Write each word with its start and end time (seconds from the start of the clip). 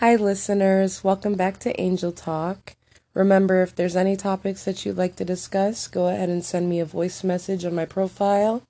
Hi, 0.00 0.14
listeners. 0.14 1.02
Welcome 1.02 1.36
back 1.36 1.58
to 1.60 1.80
Angel 1.80 2.12
Talk. 2.12 2.76
Remember, 3.14 3.62
if 3.62 3.74
there's 3.74 3.96
any 3.96 4.14
topics 4.14 4.62
that 4.66 4.84
you'd 4.84 4.98
like 4.98 5.16
to 5.16 5.24
discuss, 5.24 5.88
go 5.88 6.08
ahead 6.08 6.28
and 6.28 6.44
send 6.44 6.68
me 6.68 6.80
a 6.80 6.84
voice 6.84 7.24
message 7.24 7.64
on 7.64 7.74
my 7.74 7.86
profile, 7.86 8.62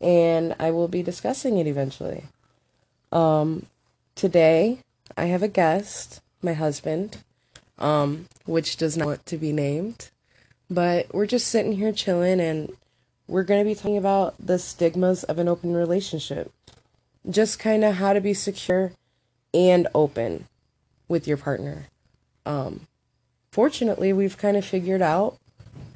and 0.00 0.56
I 0.58 0.72
will 0.72 0.88
be 0.88 1.04
discussing 1.04 1.56
it 1.58 1.68
eventually. 1.68 2.24
Um, 3.12 3.66
today, 4.16 4.80
I 5.16 5.26
have 5.26 5.44
a 5.44 5.46
guest, 5.46 6.20
my 6.42 6.54
husband, 6.54 7.18
um, 7.78 8.26
which 8.44 8.76
does 8.76 8.96
not 8.96 9.06
want 9.06 9.26
to 9.26 9.36
be 9.36 9.52
named, 9.52 10.10
but 10.68 11.14
we're 11.14 11.26
just 11.26 11.46
sitting 11.46 11.74
here 11.74 11.92
chilling, 11.92 12.40
and 12.40 12.76
we're 13.28 13.44
going 13.44 13.60
to 13.60 13.70
be 13.70 13.76
talking 13.76 13.98
about 13.98 14.34
the 14.44 14.58
stigmas 14.58 15.22
of 15.22 15.38
an 15.38 15.46
open 15.46 15.74
relationship. 15.74 16.52
Just 17.30 17.60
kind 17.60 17.84
of 17.84 17.94
how 17.94 18.12
to 18.12 18.20
be 18.20 18.34
secure 18.34 18.90
and 19.54 19.86
open 19.94 20.48
with 21.12 21.28
your 21.28 21.36
partner. 21.36 21.86
Um, 22.44 22.88
fortunately, 23.52 24.12
we've 24.12 24.38
kind 24.38 24.56
of 24.56 24.64
figured 24.64 25.02
out 25.02 25.38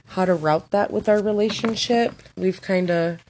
how 0.09 0.27
to 0.27 0.35
route 0.35 0.71
that 0.71 0.93
with 0.93 1.09
our 1.09 1.21
relationship. 1.21 2.15
We've 2.37 2.61
kind 2.61 2.91
of 2.91 3.21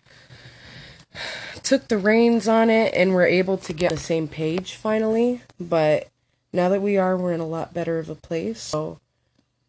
took 1.62 1.88
the 1.88 1.96
reins 1.96 2.46
on 2.46 2.68
it 2.68 2.92
and 2.94 3.14
we're 3.14 3.26
able 3.26 3.56
to 3.56 3.72
get 3.72 3.90
the 3.90 3.96
same 3.96 4.28
page 4.28 4.74
finally. 4.74 5.40
But 5.58 6.08
now 6.52 6.68
that 6.68 6.82
we 6.82 6.98
are, 6.98 7.16
we're 7.16 7.32
in 7.32 7.40
a 7.40 7.46
lot 7.46 7.72
better 7.72 7.98
of 7.98 8.10
a 8.10 8.14
place. 8.14 8.60
So 8.60 8.98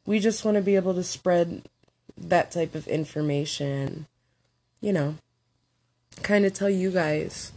we 0.06 0.20
just 0.20 0.44
want 0.44 0.56
to 0.56 0.62
be 0.62 0.76
able 0.76 0.96
to 0.96 1.04
spread 1.04 1.62
that 2.18 2.52
type 2.52 2.76
of 2.76 2.88
information, 2.88 4.08
you 4.82 4.92
know, 4.92 5.16
kind 6.24 6.46
of 6.46 6.54
tell 6.54 6.70
you 6.70 6.90
guys 6.90 7.52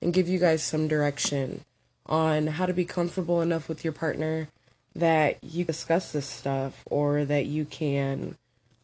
and 0.00 0.14
give 0.14 0.28
you 0.28 0.38
guys 0.38 0.62
some 0.62 0.86
direction 0.86 1.64
on 2.06 2.46
how 2.46 2.66
to 2.66 2.72
be 2.72 2.84
comfortable 2.84 3.40
enough 3.40 3.68
with 3.68 3.84
your 3.84 3.92
partner 3.92 4.48
that 4.94 5.42
you 5.42 5.64
discuss 5.64 6.12
this 6.12 6.26
stuff 6.26 6.84
or 6.86 7.24
that 7.24 7.46
you 7.46 7.64
can 7.64 8.36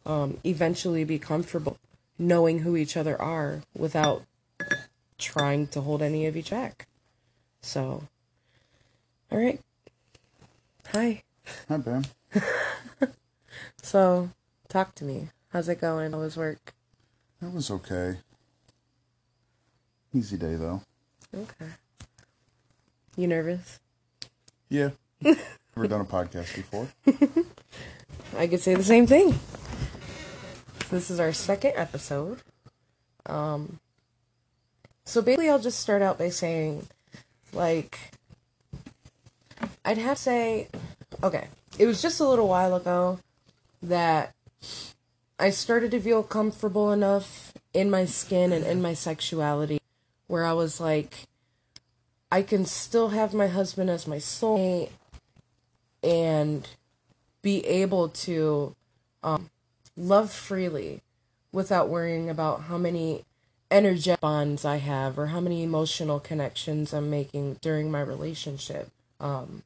um, 0.05 0.37
eventually 0.45 1.03
be 1.03 1.19
comfortable 1.19 1.77
knowing 2.17 2.59
who 2.59 2.75
each 2.75 2.97
other 2.97 3.19
are 3.21 3.63
without 3.75 4.23
trying 5.17 5.67
to 5.67 5.81
hold 5.81 6.01
any 6.01 6.25
of 6.25 6.35
you 6.35 6.43
back. 6.43 6.87
So, 7.61 8.03
all 9.31 9.37
right. 9.37 9.59
Hi. 10.93 11.23
Hi, 11.69 11.77
Bam. 11.77 12.03
So, 13.81 14.29
talk 14.69 14.95
to 14.95 15.03
me. 15.03 15.29
How's 15.49 15.67
it 15.67 15.81
going? 15.81 16.11
How 16.13 16.19
was 16.19 16.37
work? 16.37 16.73
That 17.41 17.51
was 17.51 17.69
okay. 17.71 18.17
Easy 20.13 20.37
day, 20.37 20.55
though. 20.55 20.81
Okay. 21.35 21.71
You 23.21 23.27
nervous? 23.27 23.79
Yeah. 24.67 24.89
Never 25.21 25.87
done 25.87 26.01
a 26.01 26.05
podcast 26.05 26.55
before. 26.55 26.87
I 28.35 28.47
could 28.47 28.61
say 28.61 28.73
the 28.73 28.83
same 28.83 29.05
thing. 29.05 29.37
This 30.89 31.11
is 31.11 31.19
our 31.19 31.31
second 31.31 31.73
episode. 31.75 32.39
Um, 33.27 33.79
so 35.05 35.21
basically, 35.21 35.51
I'll 35.51 35.59
just 35.59 35.79
start 35.81 36.01
out 36.01 36.17
by 36.17 36.29
saying, 36.29 36.87
like, 37.53 37.99
I'd 39.85 39.99
have 39.99 40.17
to 40.17 40.23
say, 40.23 40.69
okay, 41.21 41.47
it 41.77 41.85
was 41.85 42.01
just 42.01 42.19
a 42.21 42.27
little 42.27 42.47
while 42.47 42.73
ago 42.75 43.19
that 43.83 44.33
I 45.37 45.51
started 45.51 45.91
to 45.91 45.99
feel 45.99 46.23
comfortable 46.23 46.91
enough 46.91 47.53
in 47.71 47.91
my 47.91 48.05
skin 48.05 48.51
and 48.51 48.65
in 48.65 48.81
my 48.81 48.95
sexuality 48.95 49.79
where 50.25 50.43
I 50.43 50.53
was 50.53 50.79
like, 50.79 51.27
I 52.31 52.41
can 52.41 52.65
still 52.65 53.09
have 53.09 53.33
my 53.33 53.47
husband 53.47 53.89
as 53.89 54.07
my 54.07 54.17
soulmate 54.17 54.91
and 56.01 56.67
be 57.41 57.65
able 57.65 58.09
to 58.09 58.75
um, 59.21 59.49
love 59.97 60.31
freely 60.31 61.01
without 61.51 61.89
worrying 61.89 62.29
about 62.29 62.63
how 62.63 62.77
many 62.77 63.25
energetic 63.69 64.21
bonds 64.21 64.63
I 64.63 64.77
have 64.77 65.19
or 65.19 65.27
how 65.27 65.39
many 65.39 65.63
emotional 65.63 66.19
connections 66.19 66.93
I'm 66.93 67.09
making 67.09 67.57
during 67.61 67.91
my 67.91 68.01
relationship. 68.01 68.89
Um, 69.19 69.63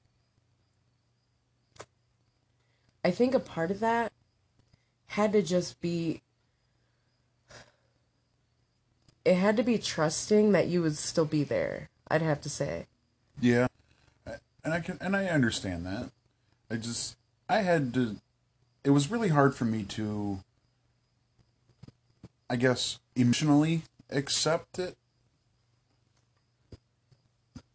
I 3.04 3.12
think 3.12 3.36
a 3.36 3.40
part 3.40 3.70
of 3.70 3.80
that 3.82 4.12
had 5.08 5.34
to 5.34 5.42
just 5.42 5.80
be 5.82 6.22
it 9.24 9.36
had 9.36 9.58
to 9.58 9.64
be 9.64 9.78
trusting 9.78 10.52
that 10.52 10.68
you 10.68 10.82
would 10.82 10.98
still 10.98 11.26
be 11.26 11.44
there. 11.44 11.90
I'd 12.08 12.22
have 12.22 12.42
to 12.42 12.50
say. 12.50 12.86
Yeah. 13.40 13.68
And 14.64 14.74
I 14.74 14.80
can 14.80 14.98
and 15.02 15.16
I 15.16 15.26
understand 15.28 15.86
that. 15.86 16.10
I 16.72 16.76
just 16.78 17.16
I 17.50 17.58
had 17.62 17.94
to 17.96 18.18
it 18.84 18.90
was 18.92 19.12
really 19.12 19.30
hard 19.30 19.56
for 19.56 19.66
me 19.66 19.84
to 19.84 20.40
I 22.50 22.56
guess 22.56 23.00
emotionally 23.16 23.84
accept 24.10 24.80
it 24.80 24.96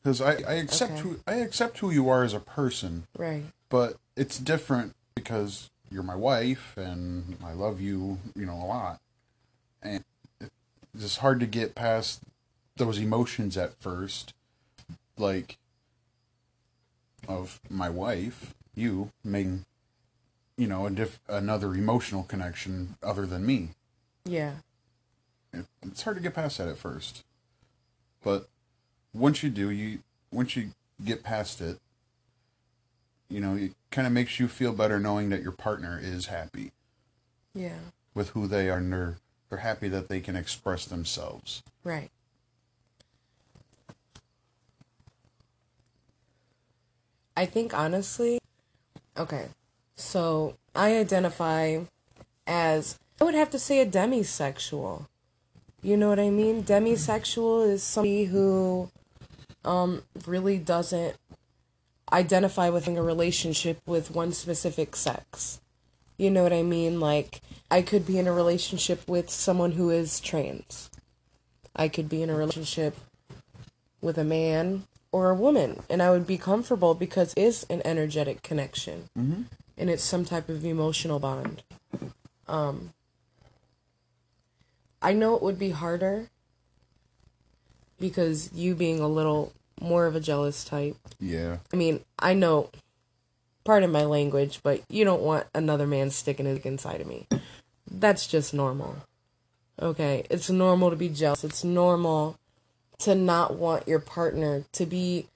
because 0.03 0.21
I, 0.21 0.33
I 0.49 0.53
accept 0.55 0.93
Okay. 0.93 1.01
who 1.01 1.21
I 1.27 1.35
accept 1.35 1.79
who 1.79 1.91
you 1.91 2.09
are 2.09 2.25
as 2.25 2.33
a 2.33 2.41
person, 2.41 3.07
Right. 3.19 3.45
but 3.69 3.97
it's 4.17 4.39
different 4.39 4.95
because 5.15 5.69
you're 5.91 6.03
my 6.03 6.15
wife 6.15 6.75
and 6.77 7.37
I 7.45 7.53
love 7.53 7.81
you, 7.81 8.19
you 8.35 8.47
know, 8.47 8.55
a 8.55 8.65
lot, 8.67 9.01
and 9.83 10.03
it's 10.41 10.51
just 10.99 11.19
hard 11.19 11.41
to 11.41 11.47
get 11.47 11.75
past 11.75 12.21
those 12.81 12.99
emotions 12.99 13.57
at 13.57 13.75
first, 13.81 14.33
like 15.17 15.59
of 17.29 17.61
my 17.69 17.89
wife, 17.91 18.55
you 18.75 19.11
making, 19.23 19.65
you 20.57 20.67
know, 20.67 20.87
a 20.87 20.91
diff- 20.91 21.21
another 21.29 21.75
emotional 21.75 22.23
connection 22.25 22.97
other 23.03 23.27
than 23.27 23.45
me. 23.47 23.69
Yeah. 24.25 24.55
It, 25.53 25.67
it's 25.83 26.03
hard 26.03 26.17
to 26.17 26.23
get 26.23 26.35
past 26.35 26.59
that 26.59 26.69
at 26.69 26.79
first, 26.79 27.23
but 28.23 28.49
once 29.13 29.43
you 29.43 29.51
do, 29.51 29.71
you 29.71 30.01
once 30.33 30.57
you 30.57 30.71
get 31.05 31.23
past 31.23 31.61
it, 31.61 31.79
you 33.29 33.41
know, 33.41 33.57
it 33.57 33.73
kind 33.91 34.07
of 34.07 34.13
makes 34.13 34.41
you 34.41 34.49
feel 34.49 34.73
better 34.73 34.99
knowing 34.99 35.29
that 35.31 35.43
your 35.43 35.53
partner 35.53 36.01
is 36.03 36.27
happy 36.27 36.71
Yeah. 37.55 37.79
with 38.15 38.31
who 38.31 38.47
they 38.47 38.71
are, 38.71 38.79
and 38.79 38.93
they're 38.93 39.17
they're 39.49 39.59
happy 39.59 39.89
that 39.89 40.09
they 40.09 40.21
can 40.21 40.37
express 40.37 40.87
themselves. 40.87 41.63
Right. 41.83 42.11
I 47.41 47.47
think 47.47 47.73
honestly, 47.73 48.39
okay, 49.17 49.47
so 49.97 50.57
I 50.77 50.99
identify 50.99 51.79
as, 52.47 52.99
I 53.19 53.25
would 53.25 53.33
have 53.33 53.49
to 53.53 53.59
say 53.59 53.81
a 53.81 53.87
demisexual. 53.87 55.07
You 55.81 55.97
know 55.97 56.11
what 56.11 56.21
I 56.21 56.29
mean? 56.29 56.63
Demisexual 56.63 57.67
is 57.67 57.83
somebody 57.83 58.25
who 58.25 58.91
um, 59.65 60.03
really 60.27 60.59
doesn't 60.59 61.17
identify 62.13 62.69
with 62.69 62.87
a 62.87 63.03
relationship 63.03 63.81
with 63.87 64.11
one 64.11 64.33
specific 64.33 64.95
sex. 64.95 65.63
You 66.19 66.31
know 66.31 66.43
what 66.43 66.53
I 66.53 66.63
mean? 66.63 67.01
Like, 67.01 67.41
I 67.71 67.81
could 67.81 68.07
be 68.07 68.19
in 68.19 68.27
a 68.27 68.35
relationship 68.35 69.09
with 69.09 69.31
someone 69.31 69.73
who 69.73 69.89
is 69.89 70.21
trans. 70.21 70.91
I 71.75 71.89
could 71.89 72.11
be 72.11 72.23
in 72.23 72.29
a 72.29 72.37
relationship 72.37 72.99
with 74.03 74.19
a 74.19 74.25
man 74.25 74.85
or 75.13 75.31
a 75.31 75.35
woman, 75.35 75.83
and 75.91 76.03
I 76.03 76.11
would 76.11 76.27
be 76.27 76.39
comfortable 76.39 76.95
because 76.95 77.33
it 77.35 77.41
is 77.43 77.67
an 77.71 77.83
energetic 77.85 78.43
connection, 78.43 79.05
Mm-hmm. 79.19 79.43
and 79.77 79.91
it's 79.91 80.05
some 80.05 80.25
type 80.25 80.49
of 80.49 80.65
emotional 80.65 81.19
bond. 81.19 81.63
Um, 82.47 82.93
I 85.03 85.13
know 85.13 85.35
it 85.35 85.43
would 85.43 85.59
be 85.59 85.71
harder 85.71 86.29
because 87.99 88.53
you 88.53 88.75
being 88.75 89.01
a 89.01 89.09
little 89.09 89.53
more 89.81 90.07
of 90.07 90.15
a 90.15 90.21
jealous 90.21 90.65
type. 90.65 90.97
Yeah, 91.19 91.59
I 91.73 91.77
mean, 91.77 92.01
I 92.19 92.35
know, 92.35 92.71
pardon 93.65 93.91
my 93.91 94.05
language, 94.05 94.61
but 94.63 94.83
you 94.89 95.05
don't 95.05 95.23
want 95.23 95.47
another 95.55 95.87
man 95.87 96.11
sticking 96.11 96.47
his 96.47 96.59
inside 96.61 97.01
of 97.01 97.07
me. 97.07 97.27
That's 97.91 98.27
just 98.27 98.55
normal. 98.55 98.97
Okay? 99.81 100.25
It's 100.31 100.51
normal 100.51 100.91
to 100.91 100.97
be 100.97 101.09
jealous. 101.09 101.43
It's 101.45 101.65
normal 101.65 102.37
to 103.01 103.15
not 103.15 103.57
want 103.57 103.87
your 103.89 103.99
partner 103.99 104.65
to 104.73 104.87
be 104.87 105.27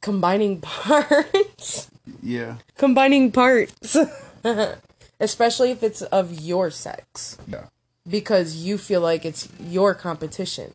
combining 0.00 0.60
parts. 0.62 1.90
yeah, 2.22 2.56
combining 2.76 3.32
parts. 3.32 3.96
Especially 5.20 5.70
if 5.70 5.82
it's 5.82 6.02
of 6.02 6.40
your 6.40 6.70
sex. 6.70 7.38
yeah, 7.48 7.66
Because 8.08 8.56
you 8.56 8.76
feel 8.76 9.00
like 9.00 9.24
it's 9.24 9.48
your 9.60 9.94
competition. 9.94 10.74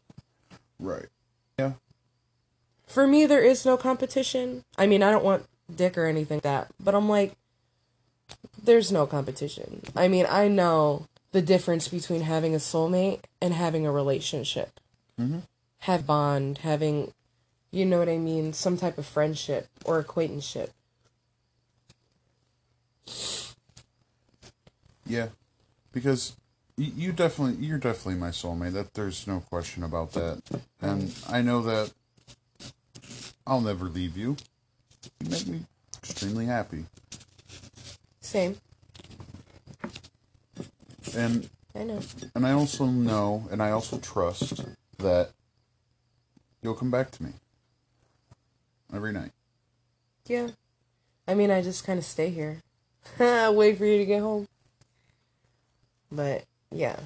right. 0.79 1.05
Yeah, 1.59 1.73
For 2.87 3.05
me, 3.05 3.25
there 3.25 3.43
is 3.43 3.65
no 3.65 3.75
competition. 3.75 4.63
I 4.77 4.87
mean, 4.87 5.03
I 5.03 5.11
don't 5.11 5.25
want 5.25 5.45
dick 5.73 5.97
or 5.97 6.05
anything 6.05 6.37
like 6.37 6.43
that, 6.43 6.67
but 6.79 6.95
I'm 6.95 7.09
like, 7.09 7.33
there's 8.63 8.91
no 8.93 9.05
competition. 9.05 9.81
I 9.93 10.07
mean, 10.07 10.25
I 10.29 10.47
know 10.47 11.07
the 11.31 11.41
difference 11.41 11.87
between 11.87 12.21
having 12.21 12.53
a 12.55 12.57
soulmate 12.57 13.21
and 13.41 13.53
having 13.53 13.85
a 13.85 13.91
relationship. 13.91 14.79
Mhm. 15.19 15.43
Have 15.79 16.05
bond, 16.05 16.59
having 16.59 17.13
You 17.71 17.85
know 17.85 17.99
what 17.99 18.09
I 18.09 18.17
mean? 18.17 18.51
Some 18.51 18.77
type 18.77 18.97
of 18.97 19.05
friendship 19.05 19.67
or 19.85 19.99
acquaintanceship. 19.99 20.73
Yeah, 25.05 25.29
because 25.91 26.35
you 26.77 27.11
definitely 27.11 27.63
you're 27.65 27.77
definitely 27.77 28.15
my 28.15 28.29
soulmate. 28.29 28.73
That 28.73 28.93
there's 28.93 29.27
no 29.27 29.39
question 29.41 29.83
about 29.83 30.13
that, 30.13 30.41
and 30.81 31.13
I 31.27 31.41
know 31.41 31.61
that 31.61 31.91
I'll 33.45 33.61
never 33.61 33.85
leave 33.85 34.17
you. 34.17 34.37
You 35.19 35.29
make 35.29 35.47
me 35.47 35.65
extremely 35.97 36.45
happy, 36.45 36.85
Same. 38.21 38.57
And 41.15 41.49
I 41.75 41.83
know. 41.83 41.99
and 42.35 42.45
I 42.45 42.51
also 42.51 42.85
know, 42.85 43.47
and 43.51 43.61
I 43.61 43.71
also 43.71 43.97
trust 43.99 44.61
that 44.97 45.31
you'll 46.61 46.75
come 46.75 46.91
back 46.91 47.11
to 47.11 47.23
me 47.23 47.31
every 48.93 49.11
night. 49.11 49.31
Yeah. 50.25 50.49
I 51.27 51.33
mean, 51.33 51.51
I 51.51 51.61
just 51.61 51.85
kind 51.85 51.99
of 51.99 52.05
stay 52.05 52.29
here. 52.29 52.61
Ha 53.17 53.49
wait 53.51 53.77
for 53.77 53.85
you 53.85 53.97
to 53.97 54.05
get 54.05 54.21
home. 54.21 54.47
But, 56.11 56.43
yeah. 56.71 56.97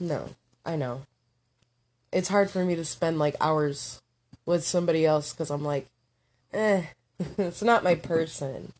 No. 0.00 0.30
I 0.64 0.76
know. 0.76 1.02
It's 2.10 2.28
hard 2.28 2.50
for 2.50 2.64
me 2.64 2.74
to 2.74 2.84
spend, 2.84 3.18
like, 3.18 3.36
hours 3.40 4.00
with 4.46 4.64
somebody 4.64 5.04
else 5.04 5.32
because 5.32 5.50
I'm 5.50 5.64
like, 5.64 5.86
eh, 6.52 6.84
it's 7.38 7.62
not 7.62 7.84
my 7.84 7.94
person. 7.94 8.72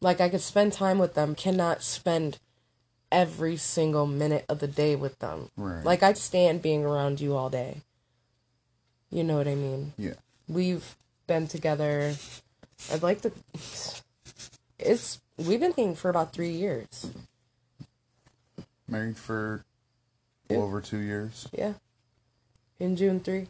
Like, 0.00 0.20
I 0.20 0.28
could 0.28 0.42
spend 0.42 0.72
time 0.72 0.98
with 0.98 1.14
them, 1.14 1.34
cannot 1.34 1.82
spend 1.82 2.38
every 3.10 3.56
single 3.56 4.06
minute 4.06 4.44
of 4.48 4.58
the 4.58 4.68
day 4.68 4.94
with 4.96 5.18
them. 5.18 5.50
Right. 5.56 5.84
Like, 5.84 6.02
I 6.02 6.12
stand 6.14 6.62
being 6.62 6.84
around 6.84 7.20
you 7.20 7.34
all 7.36 7.50
day. 7.50 7.82
You 9.10 9.24
know 9.24 9.36
what 9.38 9.48
I 9.48 9.54
mean? 9.54 9.92
Yeah. 9.96 10.14
we've 10.48 10.96
been 11.26 11.46
together. 11.46 12.14
I'd 12.92 13.02
like 13.02 13.22
to. 13.22 13.32
It's 14.78 15.20
we've 15.36 15.60
been 15.60 15.72
dating 15.72 15.96
for 15.96 16.08
about 16.10 16.32
three 16.32 16.50
years. 16.50 17.10
Married 18.86 19.16
for 19.16 19.64
Yeah. 20.48 20.58
over 20.58 20.80
two 20.80 20.98
years. 20.98 21.48
Yeah, 21.52 21.74
in 22.78 22.96
June 22.96 23.20
three. 23.20 23.48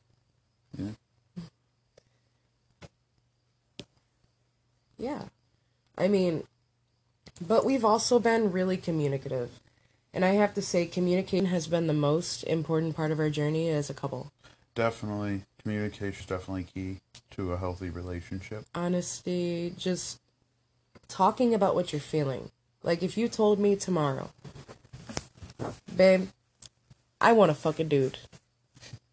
Yeah. 0.77 0.91
Yeah, 4.99 5.23
I 5.97 6.09
mean, 6.09 6.45
but 7.47 7.65
we've 7.65 7.85
also 7.85 8.19
been 8.19 8.53
really 8.53 8.77
communicative, 8.77 9.51
and 10.13 10.25
I 10.25 10.31
have 10.31 10.55
to 10.55 10.63
say, 10.63 10.87
communication 10.87 11.47
has 11.47 11.67
been 11.67 11.87
the 11.87 11.93
most 11.93 12.43
important 12.45 12.97
part 12.97 13.11
of 13.11 13.21
our 13.21 13.31
journey 13.31 13.71
as 13.71 13.91
a 13.91 13.95
couple. 13.95 14.33
Definitely, 14.75 15.43
communication 15.63 16.21
is 16.21 16.27
definitely 16.27 16.65
key 16.65 16.97
to 17.33 17.53
a 17.53 17.57
healthy 17.57 17.91
relationship. 17.91 18.65
Honesty, 18.75 19.75
just 19.77 20.21
talking 21.09 21.55
about 21.55 21.75
what 21.75 21.93
you're 21.93 22.01
feeling. 22.01 22.51
Like 22.83 23.03
if 23.03 23.17
you 23.17 23.29
told 23.29 23.59
me 23.59 23.77
tomorrow, 23.77 24.31
babe, 25.95 26.29
I 27.21 27.33
want 27.33 27.51
to 27.51 27.55
fuck 27.55 27.79
a 27.81 27.85
dude, 27.85 28.19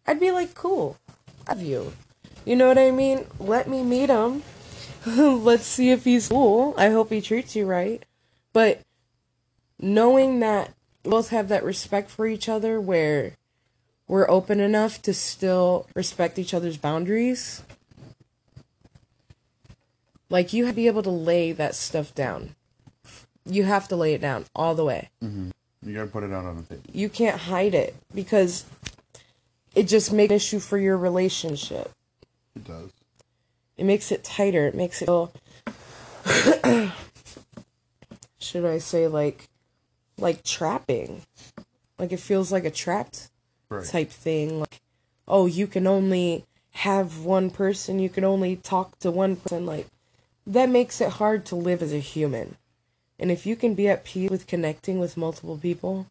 I'd 0.06 0.20
be 0.20 0.30
like, 0.30 0.54
cool, 0.54 0.96
I 1.46 1.52
have 1.52 1.62
you. 1.62 1.92
You 2.44 2.54
know 2.54 2.68
what 2.68 2.78
I 2.78 2.92
mean? 2.92 3.26
Let 3.40 3.68
me 3.68 3.82
meet 3.82 4.08
him. 4.08 4.44
Let's 5.06 5.66
see 5.66 5.90
if 5.90 6.04
he's 6.04 6.28
cool. 6.28 6.74
I 6.76 6.90
hope 6.90 7.10
he 7.10 7.20
treats 7.20 7.56
you 7.56 7.66
right. 7.66 8.04
But 8.56 8.80
knowing 9.78 10.40
that 10.40 10.72
we 11.04 11.10
both 11.10 11.28
have 11.28 11.48
that 11.48 11.62
respect 11.62 12.08
for 12.08 12.26
each 12.26 12.48
other 12.48 12.80
where 12.80 13.32
we're 14.08 14.26
open 14.30 14.60
enough 14.60 15.02
to 15.02 15.12
still 15.12 15.86
respect 15.94 16.38
each 16.38 16.54
other's 16.54 16.78
boundaries. 16.78 17.62
Like 20.30 20.54
you 20.54 20.64
have 20.64 20.72
to 20.72 20.76
be 20.76 20.86
able 20.86 21.02
to 21.02 21.10
lay 21.10 21.52
that 21.52 21.74
stuff 21.74 22.14
down. 22.14 22.54
You 23.44 23.64
have 23.64 23.88
to 23.88 23.96
lay 23.96 24.14
it 24.14 24.22
down 24.22 24.46
all 24.54 24.74
the 24.74 24.86
way. 24.86 25.10
Mm-hmm. 25.22 25.50
You 25.82 25.94
gotta 25.94 26.06
put 26.06 26.22
it 26.22 26.32
out 26.32 26.46
on 26.46 26.56
the 26.56 26.62
table. 26.62 26.82
You 26.94 27.10
can't 27.10 27.38
hide 27.38 27.74
it 27.74 27.94
because 28.14 28.64
it 29.74 29.86
just 29.86 30.14
makes 30.14 30.30
an 30.30 30.36
issue 30.36 30.60
for 30.60 30.78
your 30.78 30.96
relationship. 30.96 31.90
It 32.54 32.64
does. 32.64 32.90
It 33.76 33.84
makes 33.84 34.10
it 34.10 34.24
tighter. 34.24 34.66
It 34.66 34.74
makes 34.74 35.02
it 35.02 35.04
feel 35.04 35.30
should 38.46 38.64
I 38.64 38.78
say 38.78 39.06
like 39.06 39.48
like 40.18 40.42
trapping. 40.42 41.22
Like 41.98 42.12
it 42.12 42.20
feels 42.20 42.52
like 42.52 42.64
a 42.64 42.70
trapped 42.70 43.30
Right. 43.68 43.84
type 43.84 44.10
thing. 44.10 44.60
Like, 44.60 44.80
oh, 45.26 45.46
you 45.46 45.66
can 45.66 45.86
only 45.86 46.44
have 46.70 47.20
one 47.20 47.50
person, 47.50 47.98
you 47.98 48.08
can 48.08 48.24
only 48.24 48.56
talk 48.56 48.98
to 49.00 49.10
one 49.10 49.36
person. 49.36 49.66
Like, 49.66 49.88
that 50.46 50.68
makes 50.68 51.00
it 51.00 51.12
hard 51.12 51.44
to 51.46 51.56
live 51.56 51.82
as 51.82 51.92
a 51.92 51.98
human. 51.98 52.56
And 53.18 53.30
if 53.30 53.46
you 53.46 53.56
can 53.56 53.74
be 53.74 53.88
at 53.88 54.04
peace 54.04 54.30
with 54.30 54.46
connecting 54.46 54.98
with 54.98 55.16
multiple 55.16 55.58
people, 55.58 56.06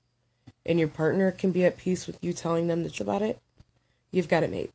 and 0.65 0.79
your 0.79 0.87
partner 0.87 1.31
can 1.31 1.51
be 1.51 1.63
at 1.63 1.77
peace 1.77 2.07
with 2.07 2.17
you 2.21 2.33
telling 2.33 2.67
them 2.67 2.83
the 2.83 2.89
truth 2.89 3.07
about 3.07 3.21
it, 3.21 3.39
you've 4.11 4.27
got 4.27 4.43
it 4.43 4.49
made. 4.49 4.71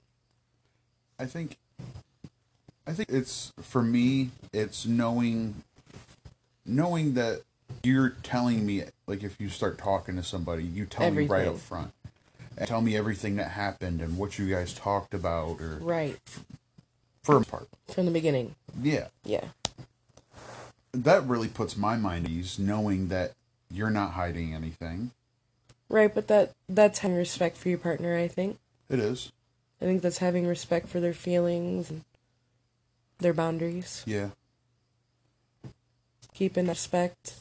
I 1.19 1.27
think 1.27 1.57
I 2.87 2.93
think 2.93 3.11
it's 3.11 3.53
for 3.61 3.83
me 3.83 4.31
it's 4.53 4.87
knowing 4.87 5.63
knowing 6.65 7.15
that 7.15 7.43
you're 7.83 8.11
telling 8.23 8.65
me 8.67 8.85
like 9.07 9.23
if 9.23 9.41
you 9.41 9.49
start 9.49 9.79
talking 9.79 10.17
to 10.17 10.23
somebody, 10.23 10.65
you 10.65 10.87
tell 10.87 11.11
me 11.11 11.27
right 11.27 11.49
up 11.49 11.59
front. 11.59 11.93
And 12.57 12.69
tell 12.69 12.83
me 12.83 12.97
everything 12.97 13.37
that 13.37 13.53
happened 13.53 14.03
and 14.03 14.19
what 14.19 14.39
you 14.39 14.49
guys 14.49 14.75
talked 14.75 15.15
about 15.15 15.61
or 15.61 15.79
Right. 15.81 16.19
first 17.23 17.51
part. 17.51 17.69
From 17.89 18.05
the 18.07 18.13
beginning. 18.13 18.55
Yeah. 18.83 19.09
Yeah. 19.25 19.49
That 20.93 21.25
really 21.27 21.49
puts 21.49 21.77
my 21.77 21.97
mind 21.97 22.27
at 22.27 22.31
ease 22.33 22.59
knowing 22.59 23.09
that 23.09 23.33
you're 23.71 23.91
not 23.91 24.13
hiding 24.13 24.53
anything. 24.53 25.13
Right, 25.89 26.13
but 26.15 26.29
that 26.29 26.53
that's 26.69 26.99
having 27.01 27.17
respect 27.17 27.57
for 27.57 27.69
your 27.69 27.79
partner, 27.79 28.17
I 28.17 28.29
think. 28.29 28.59
It 28.89 28.99
is. 28.99 29.33
I 29.81 29.85
think 29.87 30.03
that's 30.03 30.19
having 30.19 30.47
respect 30.47 30.89
for 30.89 31.01
their 31.01 31.15
feelings 31.15 31.91
and 31.91 32.05
their 33.19 33.33
boundaries. 33.33 34.03
Yeah. 34.07 34.31
Keeping 36.35 36.67
respect 36.69 37.35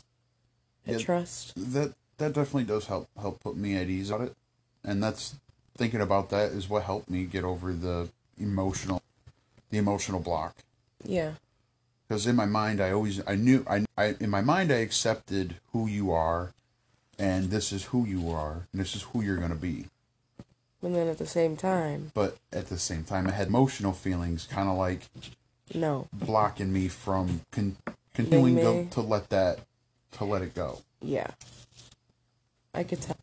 Yeah. 0.91 0.97
trust. 0.99 1.53
That 1.55 1.93
that 2.17 2.33
definitely 2.33 2.65
does 2.65 2.87
help 2.87 3.09
help 3.19 3.39
put 3.41 3.55
me 3.57 3.75
at 3.75 3.87
ease 3.89 4.11
on 4.11 4.21
it. 4.23 4.35
And 4.83 5.01
that's 5.03 5.35
thinking 5.77 6.01
about 6.01 6.29
that 6.31 6.51
is 6.51 6.69
what 6.69 6.83
helped 6.83 7.09
me 7.09 7.23
get 7.25 7.43
over 7.43 7.73
the 7.73 8.09
emotional 8.37 9.01
the 9.69 9.77
emotional 9.77 10.19
block. 10.19 10.55
Yeah. 11.03 11.33
because 12.07 12.25
in 12.27 12.35
my 12.35 12.45
mind 12.45 12.81
i 12.81 12.91
always 12.91 13.21
i 13.27 13.35
knew 13.35 13.63
I, 13.69 13.85
I 13.97 14.15
in 14.19 14.29
my 14.29 14.41
mind 14.41 14.71
i 14.71 14.77
accepted 14.77 15.55
who 15.71 15.87
you 15.87 16.11
are 16.11 16.51
and 17.17 17.51
this 17.51 17.71
is 17.71 17.85
who 17.85 18.05
you 18.05 18.29
are 18.31 18.67
and 18.73 18.81
this 18.81 18.95
is 18.95 19.03
who 19.03 19.21
you're 19.21 19.37
going 19.37 19.51
to 19.51 19.55
be 19.55 19.85
And 20.83 20.93
then 20.95 21.07
at 21.07 21.17
the 21.19 21.25
same 21.27 21.55
time, 21.55 22.11
but 22.13 22.35
at 22.51 22.67
the 22.67 22.77
same 22.79 23.03
time 23.05 23.27
i 23.27 23.31
had 23.31 23.47
emotional 23.47 23.93
feelings 23.93 24.45
kind 24.51 24.67
of 24.67 24.75
like 24.77 25.07
no. 25.73 26.07
blocking 26.11 26.73
me 26.73 26.87
from 26.89 27.41
con- 27.51 27.77
continuing 28.13 28.55
May- 28.55 28.63
to, 28.63 28.89
to 28.95 29.01
let 29.01 29.29
that 29.29 29.59
to 30.13 30.25
let 30.25 30.41
it 30.41 30.53
go 30.55 30.81
Yeah. 31.01 31.31
I 32.73 32.83
could 32.83 33.01
tell. 33.01 33.17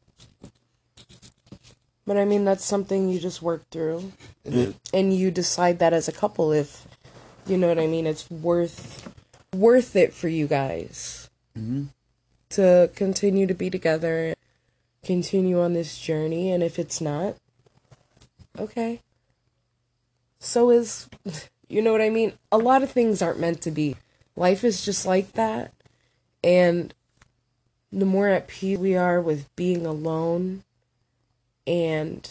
But 2.07 2.17
I 2.17 2.25
mean, 2.25 2.45
that's 2.45 2.65
something 2.65 3.09
you 3.09 3.19
just 3.19 3.43
work 3.43 3.69
through. 3.71 4.13
And 4.93 5.13
you 5.15 5.31
decide 5.31 5.79
that 5.81 5.93
as 5.93 6.09
a 6.09 6.13
couple 6.13 6.53
if, 6.53 6.87
you 7.47 7.57
know 7.57 7.69
what 7.69 7.79
I 7.79 7.87
mean, 7.87 8.07
it's 8.07 8.31
worth 8.31 9.13
worth 9.55 9.97
it 9.97 10.13
for 10.13 10.29
you 10.29 10.47
guys 10.47 11.31
Mhm. 11.57 11.89
to 12.51 12.91
continue 12.95 13.47
to 13.47 13.55
be 13.55 13.71
together, 13.71 14.35
continue 15.03 15.61
on 15.61 15.73
this 15.73 15.99
journey. 15.99 16.51
And 16.51 16.63
if 16.63 16.79
it's 16.79 17.01
not, 17.01 17.37
okay. 18.59 19.01
So 20.39 20.71
is, 20.71 21.09
you 21.69 21.81
know 21.83 21.93
what 21.93 22.03
I 22.03 22.11
mean? 22.11 22.33
A 22.53 22.59
lot 22.59 22.83
of 22.83 22.91
things 22.91 23.23
aren't 23.23 23.41
meant 23.41 23.63
to 23.63 23.71
be. 23.71 23.97
Life 24.37 24.63
is 24.65 24.85
just 24.85 25.07
like 25.07 25.33
that. 25.33 25.73
And 26.47 26.95
the 27.91 28.07
more 28.07 28.29
at 28.29 28.47
peace 28.47 28.79
we 28.79 28.95
are 28.95 29.21
with 29.21 29.55
being 29.57 29.85
alone 29.85 30.63
and 31.67 32.31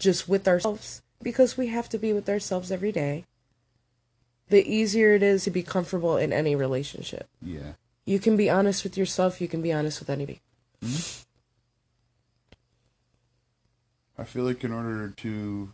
just 0.00 0.28
with 0.28 0.48
ourselves, 0.48 1.02
because 1.22 1.56
we 1.56 1.68
have 1.68 1.88
to 1.90 1.98
be 1.98 2.12
with 2.12 2.28
ourselves 2.28 2.72
every 2.72 2.90
day, 2.90 3.26
the 4.48 4.68
easier 4.68 5.12
it 5.12 5.22
is 5.22 5.44
to 5.44 5.52
be 5.52 5.62
comfortable 5.62 6.16
in 6.16 6.32
any 6.32 6.56
relationship. 6.56 7.28
yeah 7.40 7.74
You 8.04 8.18
can 8.18 8.36
be 8.36 8.50
honest 8.50 8.82
with 8.82 8.98
yourself, 8.98 9.40
you 9.40 9.46
can 9.46 9.62
be 9.62 9.72
honest 9.72 10.00
with 10.00 10.10
anybody. 10.10 10.40
Mm-hmm. 10.82 11.22
i 14.18 14.24
feel 14.24 14.44
like 14.44 14.62
in 14.64 14.72
order 14.72 15.08
to 15.08 15.72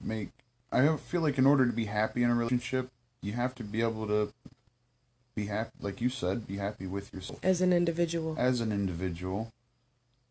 make 0.00 0.28
i 0.70 0.96
feel 0.96 1.20
like 1.20 1.36
in 1.38 1.46
order 1.46 1.66
to 1.66 1.72
be 1.72 1.86
happy 1.86 2.22
in 2.22 2.30
a 2.30 2.34
relationship 2.34 2.90
you 3.22 3.32
have 3.32 3.54
to 3.56 3.64
be 3.64 3.80
able 3.80 4.06
to 4.06 4.32
be 5.34 5.46
happy 5.46 5.70
like 5.80 6.00
you 6.00 6.08
said 6.08 6.46
be 6.46 6.56
happy 6.56 6.86
with 6.86 7.12
yourself 7.12 7.38
As 7.42 7.60
an 7.60 7.72
individual. 7.72 8.34
as 8.38 8.60
an 8.60 8.70
individual 8.72 9.50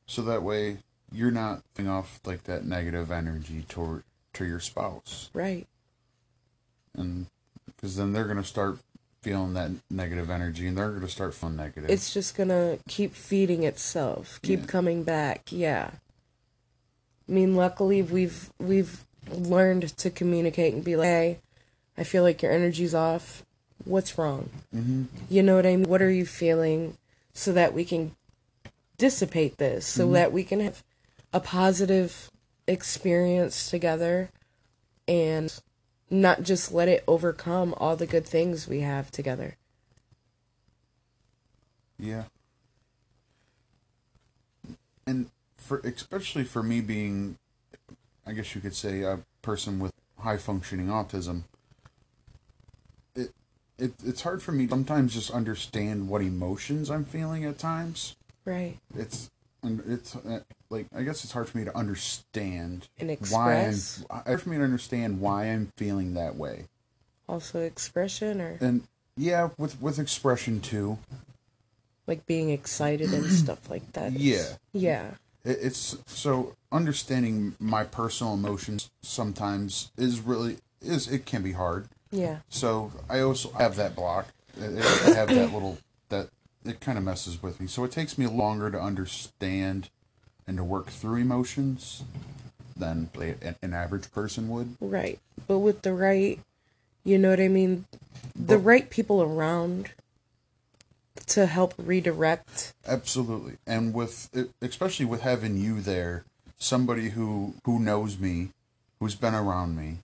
so 0.06 0.22
that 0.22 0.44
way 0.44 0.78
you're 1.12 1.32
not 1.32 1.62
putting 1.76 1.90
off 1.92 2.20
like 2.26 2.44
that 2.46 2.66
negative 2.66 3.12
energy 3.12 3.66
toward 3.68 4.04
to 4.34 4.46
your 4.46 4.60
spouse, 4.60 5.30
Right. 5.34 5.68
and 6.96 7.28
because 7.68 7.96
then 7.98 8.14
they're 8.14 8.28
gonna 8.28 8.44
start 8.44 8.80
feeling 9.22 9.54
that 9.54 9.70
negative 9.92 10.30
energy, 10.32 10.66
and 10.68 10.76
they're 10.78 10.92
gonna 10.92 11.08
start 11.08 11.34
feeling 11.36 11.56
negative. 11.56 11.90
It's 11.90 12.12
just 12.14 12.36
gonna 12.36 12.80
keep 12.88 13.14
feeding 13.14 13.62
itself, 13.64 14.40
keep 14.42 14.62
Yeah. 14.62 14.66
coming 14.66 15.04
back. 15.04 15.52
Yeah. 15.52 15.92
I 17.30 17.32
mean, 17.32 17.56
luckily 17.56 18.02
we've 18.02 18.50
we've 18.60 19.06
learned 19.30 19.96
to 19.98 20.10
communicate 20.10 20.74
and 20.74 20.84
be 20.84 20.96
like, 20.96 21.06
"Hey, 21.08 21.40
I 21.96 22.04
feel 22.04 22.24
like 22.24 22.42
your 22.42 22.52
energy's 22.52 22.96
off. 22.96 23.46
What's 23.86 24.18
wrong? 24.18 24.50
hmm 24.72 25.04
You 25.30 25.44
know 25.44 25.56
what 25.56 25.66
I 25.66 25.76
mean? 25.76 25.90
What 25.90 26.02
are 26.02 26.12
you 26.12 26.26
feeling?" 26.26 26.98
So 27.34 27.52
that 27.54 27.74
we 27.74 27.84
can 27.84 28.16
dissipate 28.98 29.58
this, 29.58 29.88
so 29.88 30.12
that 30.12 30.32
we 30.32 30.44
can 30.44 30.60
have 30.60 30.84
a 31.34 31.40
positive 31.40 32.30
experience 32.68 33.70
together, 33.70 34.30
and 35.08 35.54
not 36.10 36.44
just 36.44 36.72
let 36.72 36.88
it 36.88 37.04
overcome 37.08 37.74
all 37.78 37.96
the 37.96 38.06
good 38.06 38.26
things 38.26 38.68
we 38.68 38.82
have 38.82 39.10
together. 39.10 39.58
Yeah. 41.98 42.24
And 45.08 45.32
for 45.58 45.80
especially 45.80 46.44
for 46.44 46.62
me 46.62 46.82
being 46.82 47.38
I 48.26 48.34
guess 48.34 48.56
you 48.56 48.62
could 48.62 48.76
say 48.76 49.02
a 49.02 49.20
person 49.42 49.80
with 49.80 49.94
high 50.20 50.38
functioning 50.38 50.88
autism 50.88 51.44
it, 53.78 53.86
it 53.86 53.94
it's 54.06 54.22
hard 54.22 54.42
for 54.42 54.52
me 54.52 54.66
to 54.66 54.70
sometimes 54.72 55.14
just 55.14 55.32
understand 55.32 56.10
what 56.10 56.22
emotions 56.22 56.90
I'm 56.90 57.06
feeling 57.06 57.46
at 57.46 57.58
times. 57.58 58.16
Right. 58.46 58.78
It's 58.96 59.30
and 59.62 59.82
it's 59.88 60.16
uh, 60.16 60.42
like 60.70 60.88
I 60.96 61.04
guess 61.04 61.24
it's 61.24 61.34
hard 61.34 61.48
for 61.48 61.58
me 61.58 61.64
to 61.66 61.78
understand 61.78 62.88
And 63.00 63.16
why 63.30 63.56
I'm 63.68 63.76
hard 64.26 64.42
for 64.42 64.50
me 64.50 64.58
to 64.58 64.64
understand 64.64 65.22
why 65.22 65.46
I'm 65.46 65.72
feeling 65.78 66.14
that 66.16 66.36
way. 66.36 66.66
Also 67.30 67.62
expression 67.62 68.42
or 68.42 68.58
And 68.60 68.84
yeah, 69.16 69.50
with 69.58 69.82
with 69.82 70.00
expression 70.00 70.60
too. 70.60 70.98
like 72.08 72.26
being 72.26 72.50
excited 72.50 73.14
and 73.14 73.26
stuff 73.32 73.70
like 73.70 73.94
that. 73.94 74.12
Yeah. 74.14 74.56
Yeah. 74.74 75.12
It- 75.46 75.60
It's 75.62 75.98
so 76.08 76.56
understanding 76.72 77.56
my 77.60 77.84
personal 77.86 78.34
emotions 78.34 78.90
sometimes 79.02 79.92
is 79.98 80.20
really 80.20 80.58
is 80.82 81.08
it 81.08 81.26
can 81.26 81.42
be 81.44 81.54
hard. 81.54 81.88
Yeah. 82.14 82.38
So 82.50 82.92
I 83.10 83.20
also 83.22 83.52
have 83.54 83.76
that 83.78 83.96
block. 83.96 84.28
I 84.58 84.66
have 85.14 85.30
that 85.30 85.52
little 85.52 85.80
that 86.10 86.30
it 86.64 86.80
kind 86.80 86.98
of 86.98 87.04
messes 87.04 87.42
with 87.42 87.60
me. 87.60 87.68
So 87.68 87.84
it 87.84 87.92
takes 87.92 88.18
me 88.18 88.28
longer 88.28 88.70
to 88.70 88.80
understand 88.80 89.90
and 90.48 90.58
to 90.58 90.64
work 90.64 90.88
through 90.90 91.16
emotions 91.22 92.04
than 92.78 93.10
an, 93.20 93.56
an 93.62 93.74
average 93.74 94.12
person 94.12 94.48
would. 94.50 94.76
Right. 94.80 95.20
But 95.48 95.60
with 95.60 95.82
the 95.82 95.94
right, 95.94 96.40
you 97.04 97.18
know 97.18 97.32
what 97.32 97.40
I 97.40 97.48
mean? 97.48 97.86
The 98.36 98.58
But- 98.58 98.64
right 98.64 98.90
people 98.90 99.22
around 99.22 99.90
to 101.28 101.46
help 101.48 101.74
redirect. 101.78 102.74
Absolutely, 102.88 103.58
and 103.66 103.94
with 103.94 104.30
especially 104.62 105.06
with 105.06 105.22
having 105.22 105.58
you 105.58 105.80
there, 105.82 106.26
somebody 106.58 107.10
who 107.10 107.56
who 107.66 107.80
knows 107.80 108.20
me, 108.20 108.50
who's 109.00 109.16
been 109.16 109.34
around 109.36 109.76
me, 109.76 110.00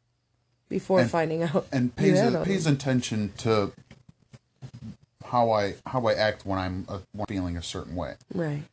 Before 0.70 1.00
And- 1.02 1.10
finding 1.10 1.42
out 1.44 1.68
and 1.72 1.96
pays 1.96 2.20
all 2.22 2.46
pays 2.46 2.66
attention 2.68 3.34
to 3.38 3.74
how 5.26 5.50
I 5.52 5.76
how 5.88 6.06
I 6.08 6.14
act 6.14 6.46
when 6.46 6.60
I'm 6.60 6.86
uh, 6.88 7.00
when 7.12 7.22
I'm 7.22 7.26
feeling 7.28 7.58
a 7.58 7.64
certain 7.64 7.96
way. 7.96 8.16
right, 8.34 8.64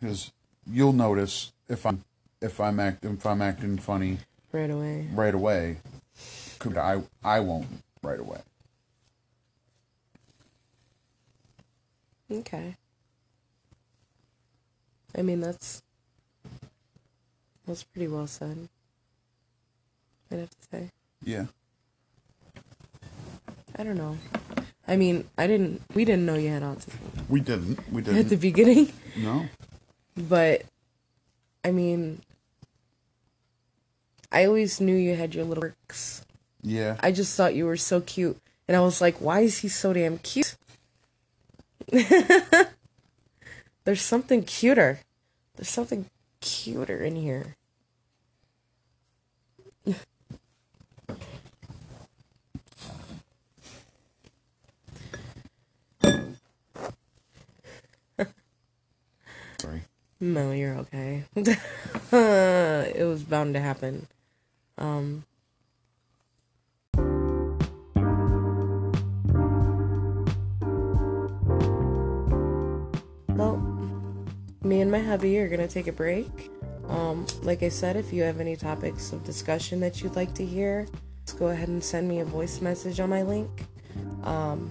Because 0.00 0.30
you'll 0.66 0.92
notice 0.92 1.52
if 1.68 1.84
I'm 1.84 2.04
if 2.40 2.60
I'm 2.60 2.78
act 2.78 3.04
if 3.04 3.26
I'm 3.26 3.42
acting 3.42 3.78
funny 3.78 4.18
right 4.52 4.70
away. 4.70 5.08
right 5.12 5.34
away, 5.34 5.78
could 6.60 6.76
I 6.76 7.02
I 7.24 7.40
won't 7.40 7.66
right 8.02 8.20
away. 8.20 8.40
Okay. 12.30 12.76
I 15.16 15.22
mean 15.22 15.40
that's 15.40 15.82
that's 17.66 17.82
pretty 17.82 18.08
well 18.08 18.26
said. 18.26 18.68
I'd 20.34 20.40
have 20.40 20.50
to 20.50 20.56
say. 20.70 20.90
Yeah. 21.22 21.46
I 23.76 23.84
don't 23.84 23.96
know. 23.96 24.18
I 24.86 24.96
mean, 24.96 25.24
I 25.38 25.46
didn't. 25.46 25.82
We 25.94 26.04
didn't 26.04 26.26
know 26.26 26.34
you 26.34 26.50
had 26.50 26.62
autism 26.62 26.98
We 27.28 27.40
didn't. 27.40 27.78
We 27.92 28.02
didn't 28.06 28.18
at 28.18 28.28
the 28.28 28.36
beginning. 28.36 28.92
no. 29.16 29.46
But 30.16 30.62
I 31.64 31.70
mean, 31.70 32.20
I 34.30 34.44
always 34.44 34.80
knew 34.80 34.94
you 34.96 35.14
had 35.14 35.34
your 35.34 35.44
little 35.44 35.62
quirks. 35.62 36.24
Yeah. 36.62 36.96
I 37.00 37.12
just 37.12 37.36
thought 37.36 37.54
you 37.54 37.66
were 37.66 37.76
so 37.76 38.00
cute, 38.00 38.36
and 38.68 38.76
I 38.76 38.80
was 38.80 39.00
like, 39.00 39.20
"Why 39.20 39.40
is 39.40 39.58
he 39.58 39.68
so 39.68 39.92
damn 39.92 40.18
cute?" 40.18 40.56
There's 43.84 44.02
something 44.02 44.42
cuter. 44.44 45.00
There's 45.56 45.68
something 45.68 46.06
cuter 46.40 47.02
in 47.02 47.16
here. 47.16 47.56
No, 60.24 60.52
you're 60.52 60.76
okay. 60.76 61.24
it 61.36 63.04
was 63.04 63.22
bound 63.24 63.52
to 63.52 63.60
happen. 63.60 64.06
Um. 64.78 65.24
Well, 73.28 73.58
me 74.62 74.80
and 74.80 74.90
my 74.90 75.00
hubby 75.00 75.38
are 75.40 75.48
gonna 75.48 75.68
take 75.68 75.88
a 75.88 75.92
break. 75.92 76.50
Um, 76.88 77.26
like 77.42 77.62
I 77.62 77.68
said, 77.68 77.96
if 77.96 78.10
you 78.10 78.22
have 78.22 78.40
any 78.40 78.56
topics 78.56 79.12
of 79.12 79.22
discussion 79.24 79.78
that 79.80 80.02
you'd 80.02 80.16
like 80.16 80.32
to 80.36 80.46
hear, 80.46 80.88
just 81.26 81.38
go 81.38 81.48
ahead 81.48 81.68
and 81.68 81.84
send 81.84 82.08
me 82.08 82.20
a 82.20 82.24
voice 82.24 82.62
message 82.62 82.98
on 82.98 83.10
my 83.10 83.20
link. 83.20 83.50
Um, 84.22 84.70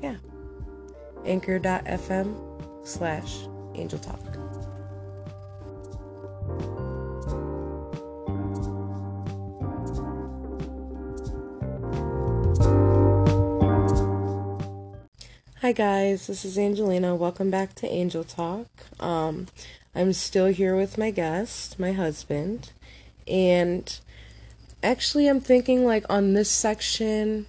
yeah. 0.00 0.14
Anchor.fm 1.24 2.86
slash 2.86 3.48
Angel 3.80 3.98
Talk. 3.98 4.20
Hi 15.62 15.72
guys, 15.72 16.26
this 16.26 16.44
is 16.44 16.58
Angelina. 16.58 17.14
Welcome 17.14 17.50
back 17.50 17.74
to 17.76 17.88
Angel 17.88 18.24
Talk. 18.24 18.66
Um, 18.98 19.46
I'm 19.94 20.12
still 20.12 20.46
here 20.46 20.76
with 20.76 20.98
my 20.98 21.10
guest, 21.10 21.78
my 21.78 21.92
husband, 21.92 22.72
and 23.28 23.98
actually 24.82 25.26
I'm 25.26 25.40
thinking 25.40 25.84
like 25.84 26.04
on 26.10 26.34
this 26.34 26.50
section 26.50 27.46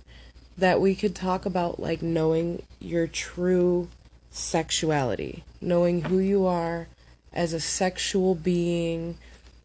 that 0.58 0.80
we 0.80 0.96
could 0.96 1.16
talk 1.16 1.46
about 1.46 1.80
like 1.80 2.02
knowing 2.02 2.64
your 2.80 3.08
true 3.08 3.90
sexuality, 4.30 5.44
knowing 5.62 6.04
who 6.04 6.20
you 6.20 6.46
are 6.46 6.88
as 7.32 7.54
a 7.54 7.60
sexual 7.60 8.36
being, 8.36 9.18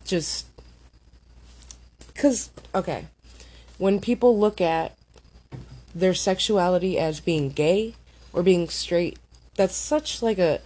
just 0.04 0.46
cuz 2.14 2.50
okay, 2.74 3.06
when 3.78 4.00
people 4.00 4.38
look 4.38 4.60
at 4.60 4.96
their 5.94 6.14
sexuality 6.14 6.98
as 6.98 7.20
being 7.20 7.50
gay 7.50 7.94
or 8.32 8.42
being 8.42 8.68
straight, 8.68 9.18
that's 9.54 9.74
such 9.74 10.22
like 10.22 10.38
a 10.38 10.60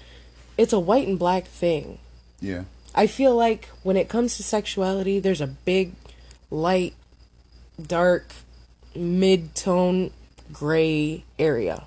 it's 0.59 0.73
a 0.73 0.81
white 0.81 1.09
and 1.09 1.19
black 1.19 1.47
thing. 1.47 1.99
Yeah. 2.41 2.65
I 2.95 3.07
feel 3.07 3.35
like 3.35 3.69
when 3.83 3.97
it 3.97 4.09
comes 4.09 4.37
to 4.37 4.43
sexuality, 4.43 5.21
there's 5.21 5.41
a 5.41 5.47
big, 5.47 5.93
light, 6.51 6.95
dark, 7.81 8.33
mid 8.95 9.55
tone, 9.55 10.11
gray 10.53 11.25
area. 11.39 11.85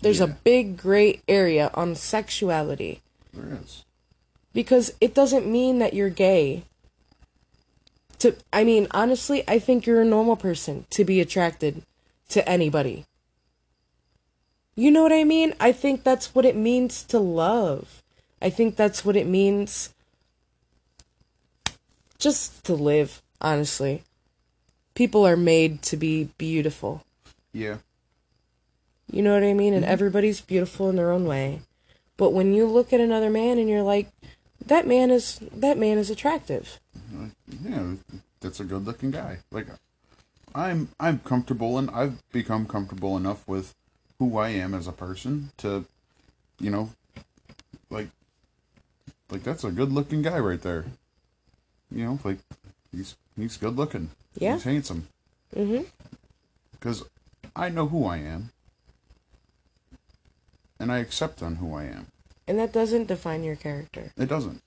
There's 0.00 0.20
a 0.20 0.28
big 0.28 0.76
gray 0.76 1.20
area 1.26 1.70
on 1.74 1.94
sexuality 1.96 3.00
There 3.34 3.58
is. 3.62 3.84
because 4.52 4.92
it 5.00 5.14
doesn't 5.14 5.46
mean 5.46 5.80
that 5.80 5.92
you're 5.94 6.10
gay. 6.10 6.62
To 8.20 8.36
I 8.52 8.64
mean, 8.64 8.86
honestly, 8.92 9.42
I 9.48 9.58
think 9.58 9.86
you're 9.86 10.00
a 10.00 10.04
normal 10.04 10.36
person 10.36 10.86
to 10.90 11.04
be 11.04 11.20
attracted 11.20 11.82
to 12.30 12.48
anybody. 12.48 13.06
You 14.76 14.90
know 14.92 15.02
what 15.02 15.12
I 15.12 15.24
mean? 15.24 15.54
I 15.58 15.72
think 15.72 16.04
that's 16.04 16.34
what 16.34 16.44
it 16.44 16.54
means 16.56 17.02
to 17.04 17.18
love. 17.18 18.02
I 18.40 18.50
think 18.50 18.76
that's 18.76 19.04
what 19.04 19.16
it 19.16 19.26
means 19.26 19.92
just 22.18 22.64
to 22.64 22.74
live, 22.74 23.20
honestly. 23.40 24.04
People 24.94 25.26
are 25.26 25.36
made 25.36 25.82
to 25.82 25.96
be 25.96 26.30
beautiful. 26.38 27.04
Yeah. 27.52 27.78
You 29.10 29.22
know 29.22 29.34
what 29.34 29.42
I 29.42 29.54
mean? 29.54 29.74
And 29.74 29.84
everybody's 29.84 30.40
beautiful 30.40 30.90
in 30.90 30.96
their 30.96 31.10
own 31.10 31.24
way. 31.24 31.60
But 32.16 32.32
when 32.32 32.52
you 32.52 32.66
look 32.66 32.92
at 32.92 33.00
another 33.00 33.30
man 33.30 33.58
and 33.58 33.68
you're 33.68 33.82
like, 33.82 34.08
that 34.66 34.86
man 34.86 35.10
is 35.10 35.38
that 35.52 35.78
man 35.78 35.98
is 35.98 36.10
attractive. 36.10 36.78
Yeah, 37.64 37.94
that's 38.40 38.60
a 38.60 38.64
good 38.64 38.84
looking 38.84 39.10
guy. 39.10 39.38
Like 39.50 39.66
I'm 40.54 40.88
I'm 41.00 41.20
comfortable 41.20 41.78
and 41.78 41.90
I've 41.90 42.20
become 42.32 42.66
comfortable 42.66 43.16
enough 43.16 43.46
with 43.46 43.74
who 44.18 44.36
I 44.36 44.50
am 44.50 44.74
as 44.74 44.86
a 44.88 44.92
person 44.92 45.52
to 45.58 45.84
you 46.60 46.70
know 46.70 46.90
like 47.88 48.08
like 49.30 49.42
that's 49.44 49.64
a 49.64 49.70
good 49.70 49.92
looking 49.92 50.22
guy 50.22 50.38
right 50.38 50.60
there. 50.60 50.86
You 51.90 52.04
know, 52.04 52.18
like 52.24 52.38
he's 52.92 53.16
he's 53.36 53.56
good 53.56 53.76
looking. 53.76 54.10
Yeah. 54.36 54.54
He's 54.54 54.64
handsome. 54.64 55.08
Mhm. 55.56 55.86
Cuz 56.80 57.04
I 57.56 57.68
know 57.70 57.86
who 57.86 58.04
I 58.04 58.18
am. 58.18 58.50
And 60.80 60.92
I 60.92 60.98
accept 60.98 61.42
on 61.42 61.56
who 61.56 61.74
I 61.74 61.84
am. 61.84 62.06
And 62.46 62.58
that 62.58 62.72
doesn't 62.72 63.08
define 63.08 63.42
your 63.44 63.56
character. 63.56 64.12
It 64.16 64.28
doesn't. 64.28 64.62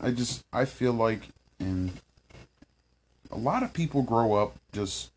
I 0.00 0.10
just 0.12 0.44
I 0.52 0.64
feel 0.64 0.92
like 0.92 1.22
in 1.58 1.92
a 3.30 3.36
lot 3.36 3.62
of 3.62 3.72
people 3.72 4.02
grow 4.02 4.34
up 4.34 4.56
just 4.72 5.10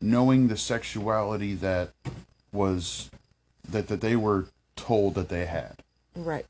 knowing 0.00 0.48
the 0.48 0.56
sexuality 0.56 1.54
that 1.54 1.90
was 2.52 3.10
that 3.68 3.88
that 3.88 4.00
they 4.00 4.16
were 4.16 4.46
told 4.76 5.14
that 5.14 5.28
they 5.28 5.46
had. 5.46 5.76
Right. 6.16 6.46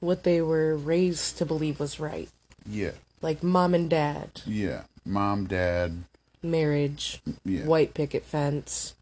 What 0.00 0.24
they 0.24 0.42
were 0.42 0.76
raised 0.76 1.38
to 1.38 1.46
believe 1.46 1.80
was 1.80 2.00
right. 2.00 2.28
Yeah. 2.68 2.92
Like 3.22 3.42
mom 3.42 3.74
and 3.74 3.88
dad, 3.88 4.42
Yeah. 4.46 4.82
Mom, 5.06 5.46
dad, 5.46 6.04
marriage, 6.42 7.20
yeah. 7.44 7.64
white 7.64 7.94
picket 7.94 8.24
fence. 8.24 8.94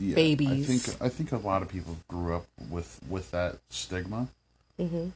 Yeah. 0.00 0.14
babies. 0.16 0.68
I 0.68 0.76
think 0.76 1.02
I 1.02 1.08
think 1.08 1.32
a 1.32 1.36
lot 1.36 1.62
of 1.62 1.68
people 1.68 1.98
grew 2.08 2.34
up 2.34 2.46
with 2.68 2.98
with 3.08 3.30
that 3.30 3.58
stigma. 3.68 4.28
Mhm. 4.78 5.12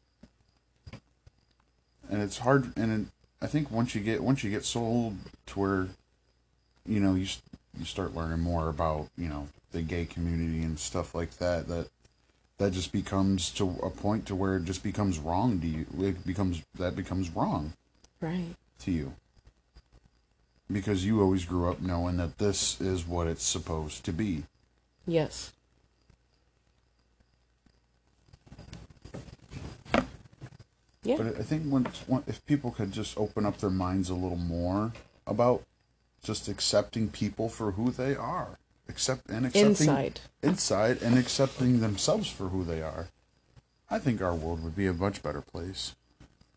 and 2.10 2.22
it's 2.22 2.38
hard 2.38 2.70
and 2.76 2.92
it, 3.06 3.08
i 3.40 3.46
think 3.46 3.70
once 3.70 3.94
you 3.94 4.00
get 4.02 4.22
once 4.22 4.44
you 4.44 4.50
get 4.50 4.62
sold 4.64 5.16
to 5.46 5.58
where 5.58 5.88
you 6.86 7.00
know 7.00 7.14
you 7.14 7.26
you 7.78 7.84
start 7.86 8.14
learning 8.14 8.40
more 8.40 8.68
about 8.68 9.08
you 9.16 9.26
know 9.28 9.48
the 9.72 9.80
gay 9.80 10.04
community 10.04 10.62
and 10.62 10.78
stuff 10.78 11.14
like 11.14 11.38
that 11.38 11.66
that 11.68 11.88
that 12.58 12.72
just 12.72 12.92
becomes 12.92 13.50
to 13.50 13.70
a 13.82 13.88
point 13.88 14.26
to 14.26 14.34
where 14.34 14.56
it 14.56 14.64
just 14.66 14.82
becomes 14.82 15.18
wrong 15.18 15.58
to 15.60 15.66
you 15.66 15.86
it 15.98 16.26
becomes 16.26 16.60
that 16.78 16.94
becomes 16.94 17.30
wrong 17.30 17.72
Right. 18.20 18.54
to 18.80 18.90
you 18.90 19.14
because 20.70 21.04
you 21.06 21.20
always 21.22 21.44
grew 21.46 21.70
up 21.70 21.80
knowing 21.80 22.18
that 22.18 22.36
this 22.38 22.80
is 22.82 23.06
what 23.06 23.26
it's 23.26 23.44
supposed 23.44 24.04
to 24.04 24.12
be 24.12 24.44
Yes. 25.06 25.52
Yeah. 31.02 31.16
But 31.18 31.38
I 31.38 31.42
think 31.42 31.64
if 32.26 32.44
people 32.46 32.70
could 32.70 32.90
just 32.90 33.18
open 33.18 33.44
up 33.44 33.58
their 33.58 33.70
minds 33.70 34.08
a 34.08 34.14
little 34.14 34.38
more 34.38 34.92
about 35.26 35.62
just 36.22 36.48
accepting 36.48 37.08
people 37.10 37.50
for 37.50 37.72
who 37.72 37.90
they 37.90 38.16
are, 38.16 38.58
accept 38.88 39.28
and 39.28 39.44
accepting 39.44 39.68
Inside. 39.68 40.20
inside 40.42 41.02
and 41.02 41.18
accepting 41.18 41.80
themselves 41.80 42.30
for 42.30 42.48
who 42.48 42.64
they 42.64 42.80
are, 42.80 43.08
I 43.90 43.98
think 43.98 44.22
our 44.22 44.34
world 44.34 44.64
would 44.64 44.74
be 44.74 44.86
a 44.86 44.94
much 44.94 45.22
better 45.22 45.42
place. 45.42 45.94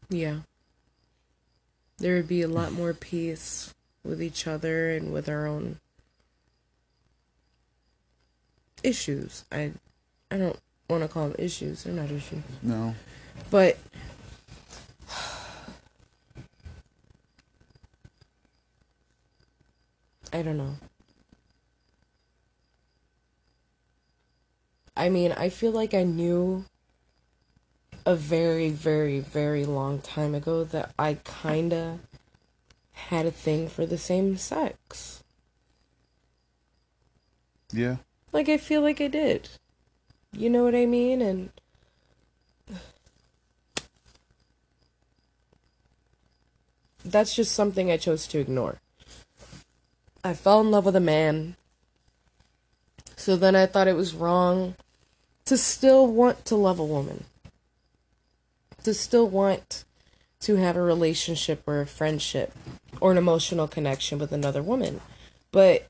Yeah. 0.10 0.39
There 1.98 2.16
would 2.16 2.27
be 2.30 2.42
a 2.42 2.48
lot 2.48 2.72
more 2.72 2.94
peace 2.94 3.74
with 4.04 4.22
each 4.22 4.48
other 4.48 4.89
and 4.92 5.12
with 5.12 5.27
our 5.27 5.46
own 5.46 5.80
issues. 8.88 9.46
I 9.51 9.72
I 10.32 10.38
don't 10.38 10.60
want 10.89 11.03
to 11.03 11.10
call 11.10 11.27
them 11.29 11.36
issues. 11.38 11.84
They're 11.84 11.94
not 11.94 12.10
issues. 12.10 12.44
No, 12.62 12.96
But 13.51 13.77
I 20.34 20.41
don't 20.41 20.58
know. 20.58 20.76
I 24.95 25.10
mean, 25.10 25.32
I 25.32 25.50
feel 25.50 25.71
like 25.71 25.93
I 25.93 26.04
knew 26.04 26.65
a 28.06 28.15
very, 28.15 28.69
very, 28.69 29.19
very 29.19 29.65
long 29.65 30.00
time 30.00 30.34
ago 30.34 30.63
that 30.63 30.93
I 30.97 31.15
kinda 31.23 32.00
had 32.93 33.26
a 33.26 33.32
thing 33.32 33.67
for 33.69 33.86
the 33.86 33.97
same 33.97 34.38
sex. 34.38 35.23
yeah, 37.73 37.97
Like, 38.38 38.50
I 38.50 38.58
feel 38.58 38.82
like 38.82 39.02
I 39.02 39.08
did. 39.08 39.50
You 40.32 40.52
know 40.52 40.63
what 40.63 40.76
I 40.76 40.86
mean? 40.86 41.23
And. 41.23 41.50
That's 47.04 47.36
just 47.36 47.54
something 47.54 47.89
I 47.89 47.97
chose 47.97 48.28
to 48.28 48.38
ignore. 48.38 48.78
I 50.23 50.36
fell 50.36 50.62
in 50.62 50.69
love 50.69 50.86
with 50.86 50.95
a 50.95 51.00
man. 51.00 51.56
So 53.15 53.36
then 53.36 53.56
I 53.56 53.65
thought 53.65 53.88
it 53.88 53.95
was 53.95 54.13
wrong 54.13 54.76
to 55.45 55.58
still 55.58 56.06
want 56.06 56.45
to 56.45 56.56
love 56.56 56.78
a 56.78 56.86
woman. 56.86 57.23
To 58.84 58.93
still 58.93 59.28
want 59.28 59.84
to 60.41 60.58
have 60.58 60.76
a 60.76 60.82
relationship 60.84 61.63
or 61.65 61.82
a 61.82 61.88
friendship 61.88 62.54
or 63.02 63.12
an 63.12 63.17
emotional 63.17 63.67
connection 63.67 64.19
with 64.19 64.32
another 64.32 64.62
woman. 64.62 65.02
But 65.52 65.89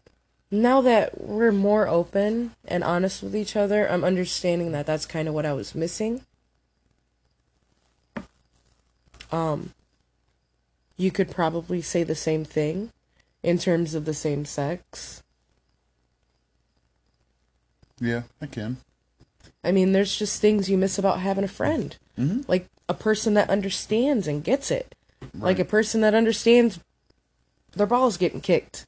now 0.49 0.81
that 0.81 1.19
we're 1.21 1.51
more 1.51 1.87
open 1.87 2.51
and 2.67 2.83
honest 2.83 3.21
with 3.21 3.35
each 3.35 3.55
other, 3.55 3.89
I'm 3.89 4.03
understanding 4.03 4.71
that 4.71 4.85
that's 4.85 5.05
kind 5.05 5.27
of 5.27 5.33
what 5.33 5.45
I 5.45 5.53
was 5.53 5.75
missing. 5.75 6.21
Um, 9.31 9.73
you 10.95 11.11
could 11.11 11.29
probably 11.29 11.81
say 11.81 12.03
the 12.03 12.15
same 12.15 12.45
thing 12.45 12.91
in 13.43 13.57
terms 13.57 13.93
of 13.93 14.05
the 14.05 14.13
same 14.13 14.45
sex. 14.45 15.21
yeah, 17.99 18.23
I 18.41 18.45
can. 18.45 18.77
I 19.63 19.71
mean, 19.71 19.91
there's 19.91 20.15
just 20.15 20.39
things 20.39 20.69
you 20.69 20.77
miss 20.77 20.97
about 20.99 21.19
having 21.19 21.43
a 21.43 21.47
friend. 21.47 21.97
Mhm. 22.17 22.47
Like 22.47 22.67
a 22.87 22.93
person 22.93 23.33
that 23.33 23.49
understands 23.49 24.27
and 24.27 24.43
gets 24.43 24.71
it. 24.71 24.95
Like 25.33 25.59
a 25.59 25.65
person 25.65 26.01
that 26.01 26.13
understands 26.13 26.79
their 27.75 27.87
balls 27.87 28.17
getting 28.17 28.39
kicked. 28.39 28.85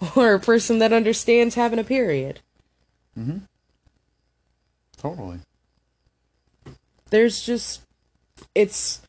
Or 0.16 0.34
a 0.34 0.40
person 0.40 0.78
that 0.78 0.92
understands 0.92 1.54
having 1.56 1.78
a 1.78 1.84
period. 1.84 2.40
Mm-hmm. 3.18 3.38
Totally. 4.96 5.38
there's 7.10 7.44
just 7.44 7.82
it's 8.54 9.00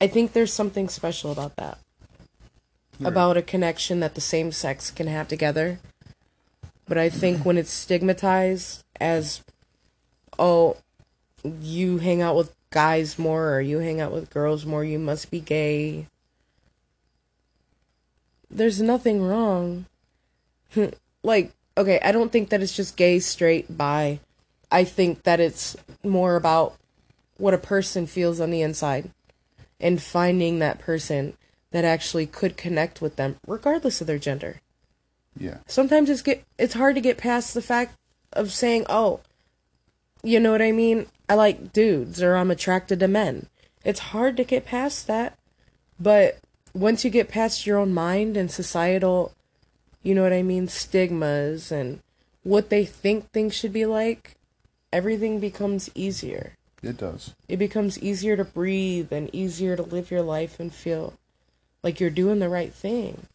I 0.00 0.06
think 0.06 0.32
there's 0.32 0.52
something 0.52 0.88
special 0.88 1.32
about 1.32 1.56
that. 1.56 1.78
There- 2.98 3.08
About 3.08 3.36
a 3.36 3.42
connection 3.42 4.00
that 4.00 4.14
the 4.14 4.20
same 4.20 4.52
sex 4.52 4.90
can 4.90 5.06
have 5.06 5.28
together. 5.28 5.78
But 6.88 6.98
I 6.98 7.08
think 7.08 7.44
when 7.44 7.58
it's 7.58 7.70
stigmatized 7.72 8.84
as 9.00 9.42
oh 10.38 10.76
you 11.60 11.98
hang 11.98 12.22
out 12.22 12.36
with 12.36 12.54
guys 12.70 13.18
more 13.18 13.54
or 13.54 13.60
you 13.60 13.78
hang 13.78 14.00
out 14.00 14.12
with 14.12 14.30
girls 14.30 14.64
more, 14.64 14.84
you 14.84 14.98
must 14.98 15.30
be 15.30 15.40
gay. 15.40 16.06
There's 18.50 18.80
nothing 18.80 19.22
wrong. 19.22 19.86
like, 21.22 21.52
okay, 21.76 22.00
I 22.02 22.12
don't 22.12 22.32
think 22.32 22.50
that 22.50 22.62
it's 22.62 22.76
just 22.76 22.96
gay, 22.96 23.18
straight, 23.18 23.76
bi. 23.76 24.20
I 24.70 24.84
think 24.84 25.22
that 25.24 25.40
it's 25.40 25.76
more 26.02 26.36
about 26.36 26.76
what 27.38 27.54
a 27.54 27.58
person 27.58 28.06
feels 28.06 28.40
on 28.40 28.50
the 28.50 28.62
inside 28.62 29.10
and 29.80 30.02
finding 30.02 30.58
that 30.58 30.78
person 30.78 31.36
that 31.70 31.84
actually 31.84 32.26
could 32.26 32.56
connect 32.56 33.00
with 33.00 33.16
them 33.16 33.36
regardless 33.46 34.00
of 34.00 34.06
their 34.06 34.18
gender. 34.18 34.60
Yeah. 35.38 35.58
Sometimes 35.66 36.08
it's 36.08 36.22
get 36.22 36.44
it's 36.58 36.74
hard 36.74 36.94
to 36.94 37.00
get 37.00 37.18
past 37.18 37.52
the 37.52 37.62
fact 37.62 37.96
of 38.32 38.52
saying, 38.52 38.86
"Oh, 38.88 39.20
you 40.22 40.40
know 40.40 40.52
what 40.52 40.62
I 40.62 40.72
mean? 40.72 41.06
I 41.28 41.34
like 41.34 41.72
dudes 41.72 42.22
or 42.22 42.36
I'm 42.36 42.50
attracted 42.50 43.00
to 43.00 43.08
men." 43.08 43.48
It's 43.84 44.00
hard 44.00 44.36
to 44.38 44.44
get 44.44 44.64
past 44.64 45.06
that. 45.06 45.38
But 46.00 46.38
once 46.76 47.04
you 47.04 47.10
get 47.10 47.28
past 47.28 47.66
your 47.66 47.78
own 47.78 47.94
mind 47.94 48.36
and 48.36 48.50
societal, 48.50 49.32
you 50.02 50.14
know 50.14 50.22
what 50.22 50.32
I 50.32 50.42
mean, 50.42 50.68
stigmas 50.68 51.72
and 51.72 52.00
what 52.42 52.68
they 52.68 52.84
think 52.84 53.30
things 53.30 53.54
should 53.54 53.72
be 53.72 53.86
like, 53.86 54.36
everything 54.92 55.40
becomes 55.40 55.88
easier. 55.94 56.52
It 56.82 56.98
does. 56.98 57.34
It 57.48 57.56
becomes 57.56 57.98
easier 57.98 58.36
to 58.36 58.44
breathe 58.44 59.10
and 59.10 59.34
easier 59.34 59.74
to 59.74 59.82
live 59.82 60.10
your 60.10 60.22
life 60.22 60.60
and 60.60 60.72
feel 60.72 61.14
like 61.82 61.98
you're 61.98 62.10
doing 62.10 62.40
the 62.40 62.50
right 62.50 62.72
thing. 62.72 63.26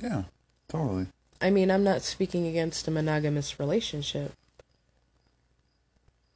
Yeah. 0.00 0.24
Totally. 0.68 1.06
I 1.42 1.50
mean, 1.50 1.70
I'm 1.70 1.84
not 1.84 2.02
speaking 2.02 2.46
against 2.46 2.86
a 2.86 2.92
monogamous 2.92 3.58
relationship. 3.58 4.32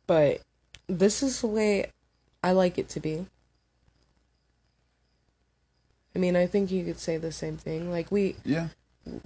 But 0.07 0.41
this 0.89 1.23
is 1.23 1.41
the 1.41 1.47
way 1.47 1.91
I 2.43 2.53
like 2.53 2.77
it 2.77 2.89
to 2.91 3.01
be. 3.01 3.27
I 6.15 6.19
mean, 6.19 6.37
I 6.37 6.47
think 6.47 6.71
you 6.71 6.85
could 6.85 6.99
say 6.99 7.17
the 7.17 7.33
same 7.33 7.57
thing. 7.57 7.91
Like 7.91 8.11
we 8.11 8.37
Yeah. 8.45 8.69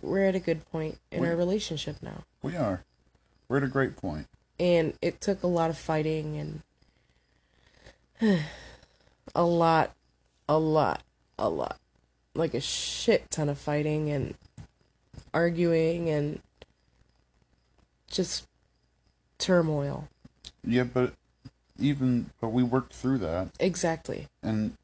we're 0.01 0.25
at 0.27 0.35
a 0.35 0.41
good 0.41 0.65
point 0.71 0.99
in 1.11 1.23
We- 1.23 1.29
our 1.29 1.37
relationship 1.37 1.97
now. 2.03 2.25
We 2.43 2.57
are. 2.57 2.85
We're 3.49 3.59
at 3.59 3.63
a 3.63 3.69
great 3.69 3.97
point. 3.97 4.27
And 4.59 4.97
it 5.03 5.21
took 5.21 5.43
a 5.43 5.47
lot 5.47 5.71
of 5.71 5.79
fighting 5.79 6.37
and 6.37 6.63
a 9.35 9.45
lot, 9.45 9.95
a 10.49 10.59
lot, 10.59 11.03
a 11.39 11.49
lot. 11.49 11.79
Like 12.35 12.55
a 12.55 12.61
shit 12.61 13.31
ton 13.31 13.49
of 13.49 13.59
fighting 13.59 14.11
and 14.11 14.35
arguing 15.35 16.09
and 16.09 16.41
just 18.09 18.47
turmoil. 19.39 20.09
Yeah, 20.65 20.85
but 20.85 21.15
even 21.79 22.31
but 22.41 22.49
we 22.51 22.63
worked 22.63 22.93
through 22.93 23.19
that, 23.19 23.49
Exactly. 23.59 24.29
and 24.43 24.77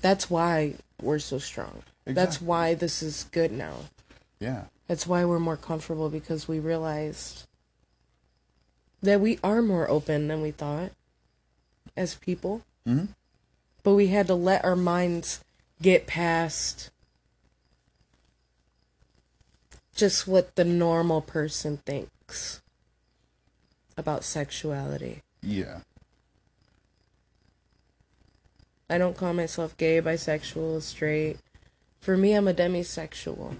That's 0.00 0.30
why 0.30 0.74
we're 1.00 1.18
so 1.18 1.38
strong. 1.38 1.82
That's 2.04 2.40
why 2.42 2.74
this 2.74 3.02
is 3.02 3.26
good 3.30 3.52
now. 3.52 3.76
yeah, 4.40 4.64
That's 4.88 5.06
why 5.06 5.24
we're 5.24 5.38
more 5.38 5.56
comfortable 5.56 6.08
because 6.08 6.48
we 6.48 6.58
realized 6.58 7.46
that 9.02 9.20
we 9.20 9.38
are 9.44 9.62
more 9.62 9.88
open 9.88 10.28
than 10.28 10.42
we 10.42 10.50
thought 10.50 10.90
as 11.96 12.14
people. 12.16 12.62
hmm 12.84 13.06
But 13.82 13.94
we 13.94 14.08
had 14.08 14.26
to 14.26 14.34
let 14.34 14.64
our 14.64 14.76
minds 14.76 15.44
get 15.80 16.06
past 16.06 16.90
just 19.94 20.26
what 20.26 20.56
the 20.56 20.64
normal 20.64 21.20
person 21.20 21.78
thinks 21.78 22.60
about 23.96 24.24
sexuality. 24.24 25.22
yeah, 25.42 25.80
I 28.90 28.98
don't 28.98 29.16
call 29.16 29.32
myself 29.32 29.76
gay, 29.76 30.02
bisexual, 30.02 30.82
straight. 30.82 31.38
For 32.00 32.16
me, 32.16 32.34
I'm 32.34 32.48
a 32.48 32.52
demisexual. 32.52 33.54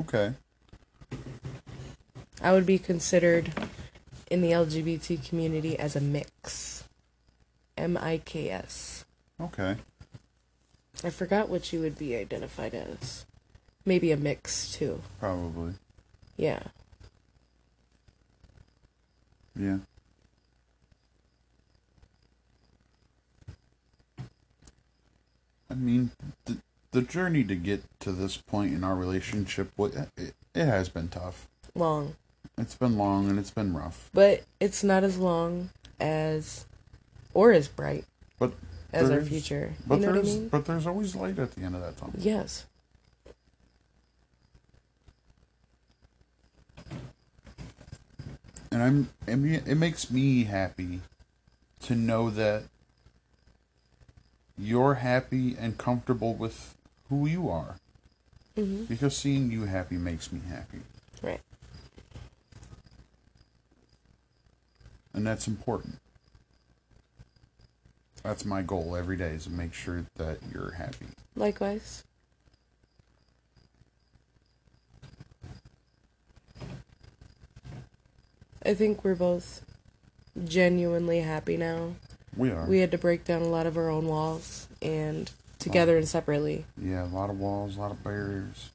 okay, 0.00 0.32
I 2.42 2.52
would 2.52 2.66
be 2.66 2.78
considered 2.78 3.52
in 4.30 4.40
the 4.40 4.52
LGBT 4.52 5.26
community 5.28 5.78
as 5.78 5.96
a 5.96 6.00
mix. 6.00 6.84
M 7.76 7.96
I 7.96 8.18
K 8.24 8.50
S. 8.50 9.04
okay, 9.40 9.76
I 11.04 11.10
forgot 11.10 11.48
what 11.48 11.72
you 11.72 11.80
would 11.80 11.98
be 11.98 12.16
identified 12.16 12.74
as. 12.74 13.24
Maybe 13.86 14.12
a 14.12 14.16
mix 14.16 14.72
too. 14.72 15.00
probably, 15.18 15.74
Yeah. 16.36 16.60
Yeah. 19.56 19.78
I 25.70 25.74
mean, 25.74 26.10
the 26.46 26.58
the 26.92 27.02
journey 27.02 27.44
to 27.44 27.54
get 27.54 27.82
to 28.00 28.12
this 28.12 28.36
point 28.36 28.74
in 28.74 28.82
our 28.82 28.96
relationship, 28.96 29.70
what 29.76 29.94
it, 30.16 30.34
it 30.54 30.64
has 30.66 30.88
been 30.88 31.08
tough. 31.08 31.46
Long. 31.74 32.16
It's 32.58 32.74
been 32.74 32.98
long 32.98 33.30
and 33.30 33.38
it's 33.38 33.50
been 33.50 33.74
rough. 33.74 34.10
But 34.12 34.42
it's 34.58 34.82
not 34.82 35.04
as 35.04 35.16
long 35.16 35.70
as 36.00 36.66
or 37.32 37.52
as 37.52 37.68
bright 37.68 38.04
But 38.38 38.52
as 38.92 39.10
our 39.10 39.22
future. 39.22 39.74
But 39.86 40.00
you 40.00 40.06
know 40.06 40.12
what 40.12 40.18
I 40.18 40.22
mean? 40.22 40.48
but 40.48 40.64
there's 40.64 40.86
always 40.86 41.14
light 41.14 41.38
at 41.38 41.52
the 41.52 41.62
end 41.62 41.76
of 41.76 41.80
that 41.82 41.96
tunnel. 41.96 42.14
Yes. 42.18 42.66
And 48.80 49.08
I'm 49.26 49.66
it 49.66 49.76
makes 49.76 50.10
me 50.10 50.44
happy 50.44 51.00
to 51.82 51.94
know 51.94 52.30
that 52.30 52.64
you're 54.58 54.94
happy 54.94 55.56
and 55.58 55.78
comfortable 55.78 56.34
with 56.34 56.76
who 57.08 57.26
you 57.26 57.48
are. 57.48 57.76
Hmm 58.56 58.84
because 58.84 59.16
seeing 59.16 59.50
you 59.50 59.64
happy 59.64 59.96
makes 59.96 60.32
me 60.32 60.40
happy. 60.48 60.80
Right. 61.22 61.40
and 65.14 65.26
that's 65.26 65.46
important. 65.48 65.98
That's 68.22 68.44
my 68.44 68.62
goal 68.62 68.96
every 68.96 69.16
day 69.16 69.30
is 69.30 69.44
to 69.44 69.50
make 69.50 69.74
sure 69.74 70.04
that 70.16 70.38
you're 70.52 70.72
happy. 70.72 71.06
Likewise. 71.36 72.04
I 78.64 78.74
think 78.74 79.04
we're 79.04 79.14
both 79.14 79.62
genuinely 80.44 81.20
happy 81.20 81.56
now. 81.56 81.94
we 82.36 82.50
are 82.50 82.66
We 82.66 82.78
had 82.80 82.90
to 82.92 82.98
break 82.98 83.24
down 83.24 83.42
a 83.42 83.48
lot 83.48 83.66
of 83.66 83.76
our 83.76 83.88
own 83.90 84.06
walls 84.06 84.68
and 84.82 85.30
together 85.58 85.96
and 85.96 86.08
separately. 86.08 86.64
yeah 86.80 87.04
a 87.04 87.06
lot 87.06 87.28
of 87.30 87.38
walls 87.38 87.76
a 87.76 87.80
lot 87.80 87.90
of 87.90 88.02
barriers 88.02 88.70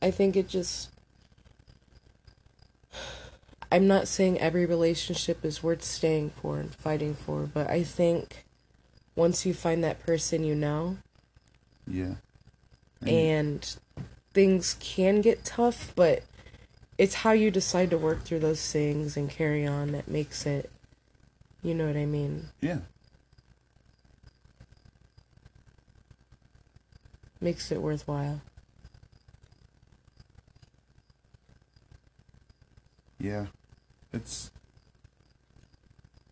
I 0.00 0.10
think 0.10 0.36
it 0.36 0.48
just 0.48 0.90
I'm 3.70 3.86
not 3.86 4.08
saying 4.08 4.38
every 4.40 4.66
relationship 4.66 5.44
is 5.44 5.62
worth 5.62 5.82
staying 5.82 6.30
for 6.30 6.58
and 6.58 6.74
fighting 6.74 7.14
for, 7.14 7.46
but 7.46 7.70
I 7.70 7.82
think 7.84 8.44
once 9.16 9.46
you 9.46 9.54
find 9.54 9.82
that 9.84 10.04
person 10.04 10.42
you 10.44 10.54
know 10.54 10.96
yeah 11.86 12.14
and 13.06 13.76
things 14.34 14.76
can 14.80 15.20
get 15.20 15.44
tough, 15.44 15.92
but 15.96 16.22
it's 17.02 17.14
how 17.16 17.32
you 17.32 17.50
decide 17.50 17.90
to 17.90 17.98
work 17.98 18.22
through 18.22 18.38
those 18.38 18.70
things 18.70 19.16
and 19.16 19.28
carry 19.28 19.66
on 19.66 19.90
that 19.90 20.06
makes 20.06 20.46
it 20.46 20.70
you 21.60 21.74
know 21.74 21.86
what 21.88 21.96
I 21.96 22.06
mean? 22.06 22.48
yeah 22.60 22.78
Makes 27.40 27.72
it 27.72 27.82
worthwhile. 27.82 28.40
yeah 33.18 33.46
it's 34.12 34.52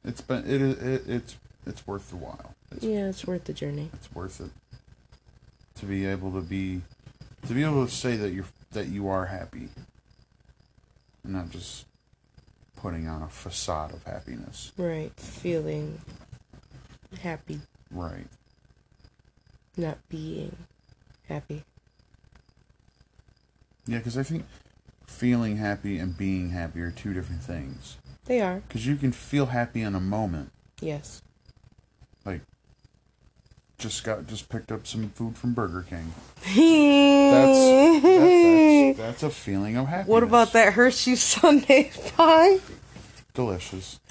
it's 0.05 0.21
been 0.21 0.45
it, 0.49 0.61
it 0.63 1.03
it's 1.09 1.37
it's 1.67 1.85
worth 1.87 2.11
the 2.11 2.17
while 2.17 2.55
it's 2.73 2.85
Yeah, 2.85 3.09
it's 3.09 3.27
worth 3.27 3.45
the 3.45 3.53
journey. 3.53 3.91
it's 3.93 4.13
worth 4.15 4.41
it 4.41 4.51
to 5.81 5.87
be 5.87 6.07
able 6.07 6.31
to 6.33 6.41
be 6.41 6.83
to 7.49 7.55
be 7.55 7.65
able 7.65 7.85
to 7.87 7.93
say 7.93 8.17
that 8.17 8.31
you're 8.31 8.45
that 8.73 8.87
you 8.87 9.09
are 9.09 9.27
happy 9.27 9.69
and 11.25 11.33
not 11.33 11.51
just 11.51 11.87
putting 12.77 13.07
on 13.09 13.23
a 13.23 13.29
facade 13.29 13.93
of 13.93 14.03
happiness 14.05 14.73
Right. 14.77 15.13
Feeling 15.19 16.01
happy, 17.23 17.61
right 17.91 18.27
not 19.77 19.99
being 20.09 20.55
happy. 21.29 21.65
yeah 23.87 23.99
because 23.99 24.17
i 24.19 24.23
think 24.23 24.45
feeling 25.07 25.57
happy 25.57 25.99
and 25.99 26.17
being 26.17 26.51
happy 26.51 26.81
are 26.81 26.91
two 26.91 27.13
different 27.13 27.43
things 27.43 27.97
They 28.27 28.41
are. 28.41 28.61
because 28.69 28.87
you 28.87 28.97
can 28.97 29.13
feel 29.13 29.47
happy 29.47 29.83
in 29.83 29.95
a 29.95 30.01
moment 30.01 30.53
Yes. 30.81 31.23
like 32.25 32.41
just 33.79 34.05
got 34.05 34.27
just 34.27 34.49
picked 34.49 34.71
up 34.71 34.87
some 34.87 35.11
food 35.11 35.37
from 35.37 35.53
burger 35.55 35.83
king 35.89 36.13
that's, 36.37 36.55
that's 38.03 38.40
that, 38.89 38.97
that's, 38.97 39.23
a 39.23 39.31
feeling 39.31 39.77
of 39.77 39.87
happiness 39.89 40.09
What 40.09 40.23
about 40.23 40.53
that 40.53 40.75
Hershey 40.75 41.17
Sundae 41.17 41.91
pie? 42.17 42.59
delicious. 43.35 43.99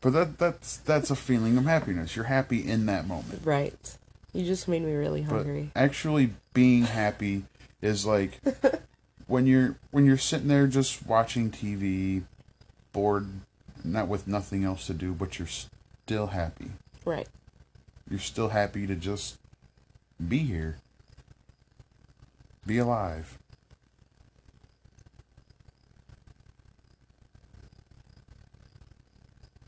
but 0.00 0.12
that 0.12 0.38
that's 0.38 0.78
that's 0.78 1.10
a 1.10 1.16
feeling 1.16 1.56
of 1.58 1.64
happiness. 1.64 2.16
You're 2.16 2.26
happy 2.26 2.68
in 2.68 2.86
that 2.86 3.06
moment. 3.06 3.40
Right. 3.44 3.96
You 4.32 4.44
just 4.44 4.68
made 4.68 4.82
me 4.82 4.94
really 4.94 5.22
But 5.22 5.34
hungry. 5.36 5.70
actually 5.74 6.30
being 6.54 6.84
happy 6.84 7.44
is 7.82 8.06
like 8.06 8.40
when 9.26 9.46
you're 9.46 9.76
when 9.90 10.04
you're 10.04 10.16
sitting 10.16 10.48
there 10.48 10.66
just 10.66 11.06
watching 11.06 11.50
TV, 11.50 12.22
bored, 12.92 13.26
not 13.84 14.08
with 14.08 14.28
nothing 14.28 14.64
else 14.64 14.86
to 14.86 14.94
do, 14.94 15.12
but 15.12 15.38
you're 15.38 15.48
still 15.48 16.28
happy. 16.28 16.70
Right. 17.04 17.28
You're 18.08 18.20
still 18.20 18.50
happy 18.50 18.86
to 18.86 18.94
just 18.94 19.36
be 20.26 20.38
here. 20.38 20.78
Be 22.66 22.78
alive. 22.78 23.38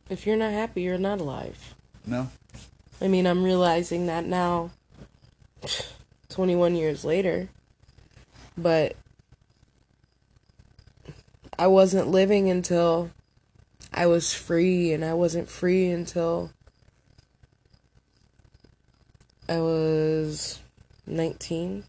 If 0.08 0.26
you're 0.26 0.36
not 0.36 0.52
happy, 0.52 0.82
you're 0.82 0.98
not 0.98 1.20
alive. 1.20 1.74
No? 2.04 2.28
I 3.00 3.08
mean, 3.08 3.26
I'm 3.26 3.44
realizing 3.44 4.06
that 4.06 4.24
now, 4.26 4.70
21 6.28 6.74
years 6.74 7.04
later. 7.04 7.48
But 8.58 8.96
I 11.56 11.68
wasn't 11.68 12.08
living 12.08 12.50
until 12.50 13.10
I 13.94 14.06
was 14.06 14.34
free, 14.34 14.92
and 14.92 15.04
I 15.04 15.14
wasn't 15.14 15.48
free 15.48 15.90
until 15.90 16.50
I 19.50 19.58
was 19.58 20.60
19, 21.08 21.82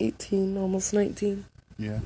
18, 0.00 0.56
almost 0.56 0.94
19. 0.94 1.44
Yeah. 1.78 2.00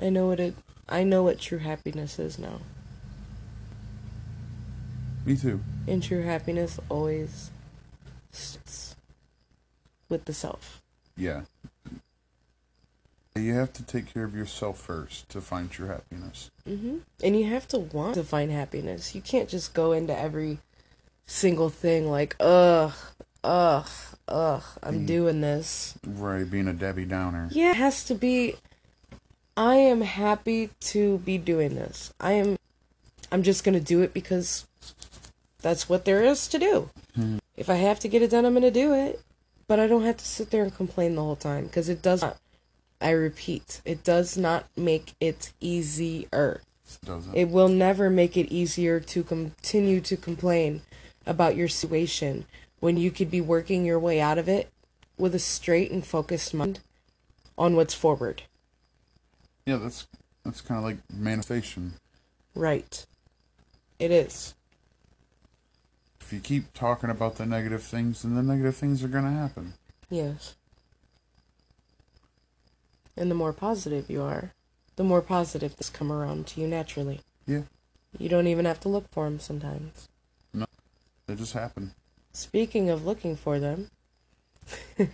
I 0.00 0.08
know 0.08 0.28
what 0.28 0.40
it 0.40 0.54
I 0.88 1.04
know 1.04 1.22
what 1.22 1.38
true 1.38 1.58
happiness 1.58 2.18
is 2.18 2.38
now. 2.38 2.60
Me 5.26 5.36
too. 5.36 5.60
And 5.86 6.02
true 6.02 6.22
happiness 6.22 6.80
always 6.88 7.50
with 10.08 10.24
the 10.24 10.32
self. 10.32 10.80
Yeah. 11.18 11.42
You 13.40 13.54
have 13.54 13.72
to 13.74 13.82
take 13.82 14.12
care 14.12 14.24
of 14.24 14.34
yourself 14.34 14.78
first 14.80 15.28
to 15.30 15.40
find 15.40 15.76
your 15.76 15.88
happiness. 15.88 16.50
hmm 16.66 16.98
And 17.22 17.38
you 17.38 17.46
have 17.50 17.66
to 17.68 17.78
want 17.78 18.14
to 18.14 18.24
find 18.24 18.50
happiness. 18.50 19.14
You 19.14 19.20
can't 19.20 19.48
just 19.48 19.74
go 19.74 19.92
into 19.92 20.16
every 20.16 20.58
single 21.26 21.70
thing 21.70 22.10
like, 22.10 22.36
ugh, 22.40 22.92
ugh, 23.44 23.88
ugh, 24.28 24.62
I'm 24.82 25.00
Mm. 25.00 25.06
doing 25.06 25.40
this. 25.40 25.94
Right, 26.06 26.48
being 26.50 26.68
a 26.68 26.72
Debbie 26.72 27.04
Downer. 27.06 27.48
Yeah, 27.52 27.70
it 27.70 27.76
has 27.76 28.04
to 28.04 28.14
be. 28.14 28.56
I 29.56 29.74
am 29.76 30.00
happy 30.02 30.70
to 30.80 31.18
be 31.18 31.36
doing 31.38 31.74
this. 31.74 32.12
I 32.20 32.32
am. 32.32 32.56
I'm 33.32 33.42
just 33.42 33.62
gonna 33.64 33.80
do 33.80 34.00
it 34.02 34.12
because 34.14 34.66
that's 35.62 35.88
what 35.88 36.04
there 36.04 36.24
is 36.24 36.48
to 36.48 36.58
do. 36.58 36.90
Hmm. 37.14 37.38
If 37.56 37.68
I 37.68 37.74
have 37.74 38.00
to 38.00 38.08
get 38.08 38.22
it 38.22 38.30
done, 38.30 38.44
I'm 38.46 38.54
gonna 38.54 38.70
do 38.70 38.94
it. 38.94 39.20
But 39.68 39.78
I 39.78 39.86
don't 39.86 40.02
have 40.02 40.16
to 40.16 40.24
sit 40.24 40.50
there 40.50 40.64
and 40.64 40.74
complain 40.74 41.14
the 41.14 41.22
whole 41.22 41.36
time 41.36 41.66
because 41.66 41.88
it 41.88 42.02
does 42.02 42.22
not. 42.22 42.38
I 43.00 43.10
repeat, 43.10 43.80
it 43.84 44.04
does 44.04 44.36
not 44.36 44.66
make 44.76 45.14
it 45.20 45.52
easier. 45.60 46.60
Doesn't. 47.04 47.34
It 47.34 47.48
will 47.48 47.68
never 47.68 48.10
make 48.10 48.36
it 48.36 48.52
easier 48.52 48.98
to 49.00 49.22
continue 49.22 50.00
to 50.00 50.16
complain 50.16 50.82
about 51.26 51.56
your 51.56 51.68
situation 51.68 52.46
when 52.80 52.96
you 52.96 53.10
could 53.10 53.30
be 53.30 53.40
working 53.40 53.84
your 53.84 53.98
way 53.98 54.20
out 54.20 54.38
of 54.38 54.48
it 54.48 54.70
with 55.16 55.34
a 55.34 55.38
straight 55.38 55.90
and 55.90 56.04
focused 56.04 56.52
mind 56.52 56.80
on 57.56 57.76
what's 57.76 57.94
forward. 57.94 58.42
yeah, 59.66 59.76
that's 59.76 60.06
that's 60.44 60.60
kind 60.60 60.78
of 60.78 60.84
like 60.84 60.96
manifestation. 61.12 61.92
Right. 62.54 63.06
It 63.98 64.10
is. 64.10 64.54
If 66.20 66.32
you 66.32 66.40
keep 66.40 66.72
talking 66.72 67.10
about 67.10 67.36
the 67.36 67.46
negative 67.46 67.82
things, 67.82 68.22
then 68.22 68.34
the 68.34 68.42
negative 68.42 68.76
things 68.76 69.04
are 69.04 69.08
going 69.08 69.24
to 69.24 69.30
happen. 69.30 69.74
Yes. 70.08 70.54
And 73.16 73.30
the 73.30 73.34
more 73.34 73.52
positive 73.52 74.10
you 74.10 74.22
are, 74.22 74.52
the 74.96 75.04
more 75.04 75.20
positive 75.20 75.72
things 75.74 75.90
come 75.90 76.12
around 76.12 76.46
to 76.48 76.60
you 76.60 76.66
naturally. 76.66 77.20
Yeah. 77.46 77.62
You 78.18 78.28
don't 78.28 78.46
even 78.46 78.64
have 78.64 78.80
to 78.80 78.88
look 78.88 79.10
for 79.10 79.24
them 79.24 79.38
sometimes. 79.38 80.08
No, 80.52 80.66
they 81.26 81.34
just 81.34 81.52
happen. 81.52 81.94
Speaking 82.32 82.90
of 82.90 83.04
looking 83.04 83.36
for 83.36 83.58
them, 83.58 83.90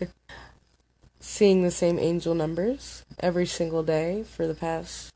seeing 1.21 1.63
the 1.63 1.71
same 1.71 1.99
angel 1.99 2.35
numbers 2.35 3.05
every 3.21 3.47
single 3.47 3.83
day 3.83 4.23
for 4.23 4.47
the 4.47 4.55
past 4.55 5.13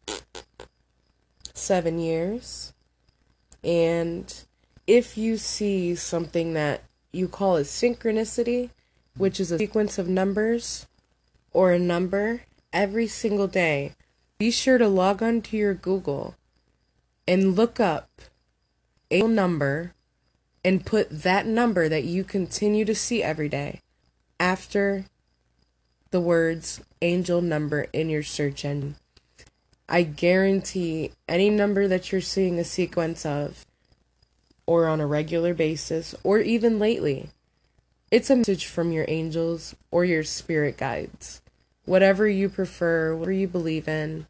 seven 1.54 1.98
years. 1.98 2.72
And 3.62 4.32
if 4.86 5.16
you 5.18 5.36
see 5.36 5.94
something 5.94 6.54
that 6.54 6.82
you 7.12 7.28
call 7.28 7.56
a 7.56 7.62
synchronicity, 7.62 8.70
which 9.16 9.40
is 9.40 9.52
a 9.52 9.58
sequence 9.58 9.98
of 9.98 10.08
numbers 10.08 10.86
or 11.52 11.72
a 11.72 11.78
number 11.78 12.42
every 12.72 13.06
single 13.06 13.46
day, 13.46 13.94
be 14.38 14.50
sure 14.50 14.78
to 14.78 14.88
log 14.88 15.22
on 15.22 15.42
to 15.42 15.56
your 15.56 15.74
Google 15.74 16.36
and 17.26 17.56
look 17.56 17.78
up 17.78 18.08
a 19.10 19.22
number 19.22 19.94
and 20.64 20.84
put 20.84 21.22
that 21.22 21.46
number 21.46 21.88
that 21.88 22.04
you 22.04 22.24
continue 22.24 22.84
to 22.84 22.94
see 22.94 23.22
every 23.22 23.48
day 23.48 23.80
after 24.38 25.04
the 26.10 26.20
words 26.20 26.80
angel 27.02 27.40
number 27.40 27.86
in 27.92 28.08
your 28.08 28.22
search 28.22 28.64
engine. 28.64 28.96
I 29.88 30.02
guarantee 30.02 31.12
any 31.28 31.50
number 31.50 31.88
that 31.88 32.12
you're 32.12 32.20
seeing 32.20 32.58
a 32.58 32.64
sequence 32.64 33.26
of, 33.26 33.66
or 34.66 34.86
on 34.86 35.00
a 35.00 35.06
regular 35.06 35.52
basis, 35.52 36.14
or 36.22 36.38
even 36.38 36.78
lately, 36.78 37.30
it's 38.10 38.30
a 38.30 38.36
message 38.36 38.66
from 38.66 38.92
your 38.92 39.04
angels 39.08 39.74
or 39.90 40.04
your 40.04 40.22
spirit 40.22 40.76
guides. 40.76 41.42
Whatever 41.84 42.28
you 42.28 42.48
prefer, 42.48 43.14
whatever 43.14 43.32
you 43.32 43.48
believe 43.48 43.88
in. 43.88 44.26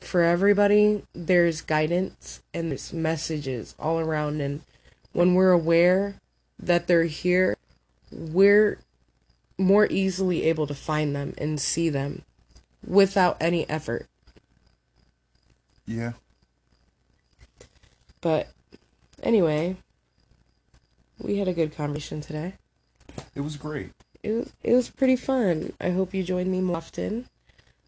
For 0.00 0.22
everybody, 0.22 1.02
there's 1.14 1.60
guidance 1.62 2.42
and 2.54 2.70
there's 2.70 2.92
messages 2.92 3.74
all 3.78 3.98
around. 3.98 4.40
And 4.40 4.62
when 5.12 5.34
we're 5.34 5.52
aware 5.52 6.16
that 6.58 6.86
they're 6.86 7.04
here, 7.04 7.56
we're 8.10 8.78
more 9.58 9.86
easily 9.90 10.44
able 10.44 10.66
to 10.66 10.74
find 10.74 11.16
them 11.16 11.34
and 11.38 11.60
see 11.60 11.88
them 11.88 12.22
without 12.86 13.36
any 13.40 13.68
effort. 13.68 14.06
Yeah. 15.86 16.12
But 18.20 18.48
anyway, 19.22 19.76
we 21.18 21.38
had 21.38 21.48
a 21.48 21.54
good 21.54 21.74
conversation 21.74 22.20
today. 22.20 22.54
It 23.34 23.40
was 23.40 23.56
great. 23.56 23.90
It 24.26 24.32
was, 24.32 24.52
it 24.64 24.72
was 24.72 24.90
pretty 24.90 25.14
fun. 25.14 25.72
I 25.80 25.90
hope 25.90 26.12
you 26.12 26.24
join 26.24 26.50
me 26.50 26.60
more 26.60 26.78
often 26.78 27.28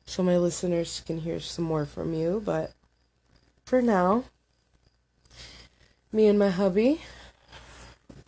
so 0.07 0.23
my 0.23 0.39
listeners 0.39 1.03
can 1.05 1.19
hear 1.19 1.41
some 1.41 1.65
more 1.65 1.85
from 1.85 2.15
you. 2.15 2.41
But 2.45 2.71
for 3.65 3.83
now, 3.83 4.23
me 6.13 6.29
and 6.29 6.39
my 6.39 6.51
hubby 6.51 7.01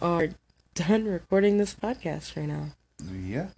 are 0.03 0.31
done 0.75 1.05
recording 1.05 1.59
this 1.59 1.73
podcast 1.73 2.37
right 2.37 2.49
now. 2.49 2.71
Yeah. 3.13 3.51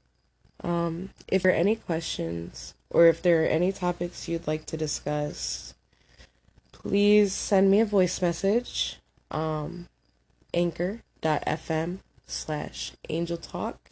Um, 0.62 1.08
if 1.28 1.44
there 1.44 1.52
are 1.52 1.54
any 1.54 1.76
questions 1.76 2.74
or 2.90 3.06
if 3.06 3.22
there 3.22 3.44
are 3.44 3.46
any 3.46 3.72
topics 3.72 4.28
you'd 4.28 4.46
like 4.46 4.66
to 4.66 4.76
discuss, 4.76 5.72
please 6.72 7.32
send 7.32 7.70
me 7.70 7.80
a 7.80 7.86
voice 7.86 8.20
message. 8.20 8.98
Um, 9.30 9.88
anchor.fm 10.52 12.00
slash 12.26 12.92
angel 13.08 13.38
talk 13.38 13.88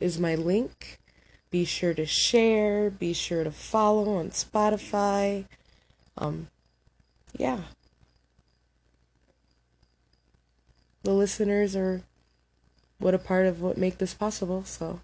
is 0.00 0.18
my 0.18 0.34
link. 0.34 0.98
Be 1.50 1.64
sure 1.64 1.94
to 1.94 2.06
share, 2.06 2.90
be 2.90 3.12
sure 3.12 3.44
to 3.44 3.50
follow 3.50 4.16
on 4.16 4.30
Spotify. 4.30 5.46
Um, 6.18 6.48
yeah. 7.36 7.60
The 11.02 11.12
listeners 11.12 11.76
are 11.76 12.02
what 12.98 13.14
a 13.14 13.18
part 13.18 13.46
of 13.46 13.60
what 13.60 13.76
make 13.76 13.98
this 13.98 14.14
possible, 14.14 14.64
so 14.64 15.00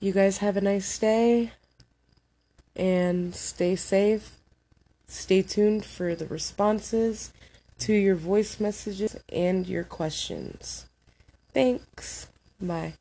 you 0.00 0.12
guys 0.12 0.38
have 0.38 0.56
a 0.56 0.60
nice 0.60 0.98
day 0.98 1.52
and 2.74 3.34
stay 3.34 3.76
safe. 3.76 4.38
Stay 5.06 5.42
tuned 5.42 5.84
for 5.84 6.14
the 6.14 6.26
responses 6.26 7.32
to 7.78 7.92
your 7.92 8.16
voice 8.16 8.58
messages 8.58 9.16
and 9.32 9.66
your 9.66 9.84
questions. 9.84 10.86
Thanks. 11.52 12.28
Bye. 12.60 12.94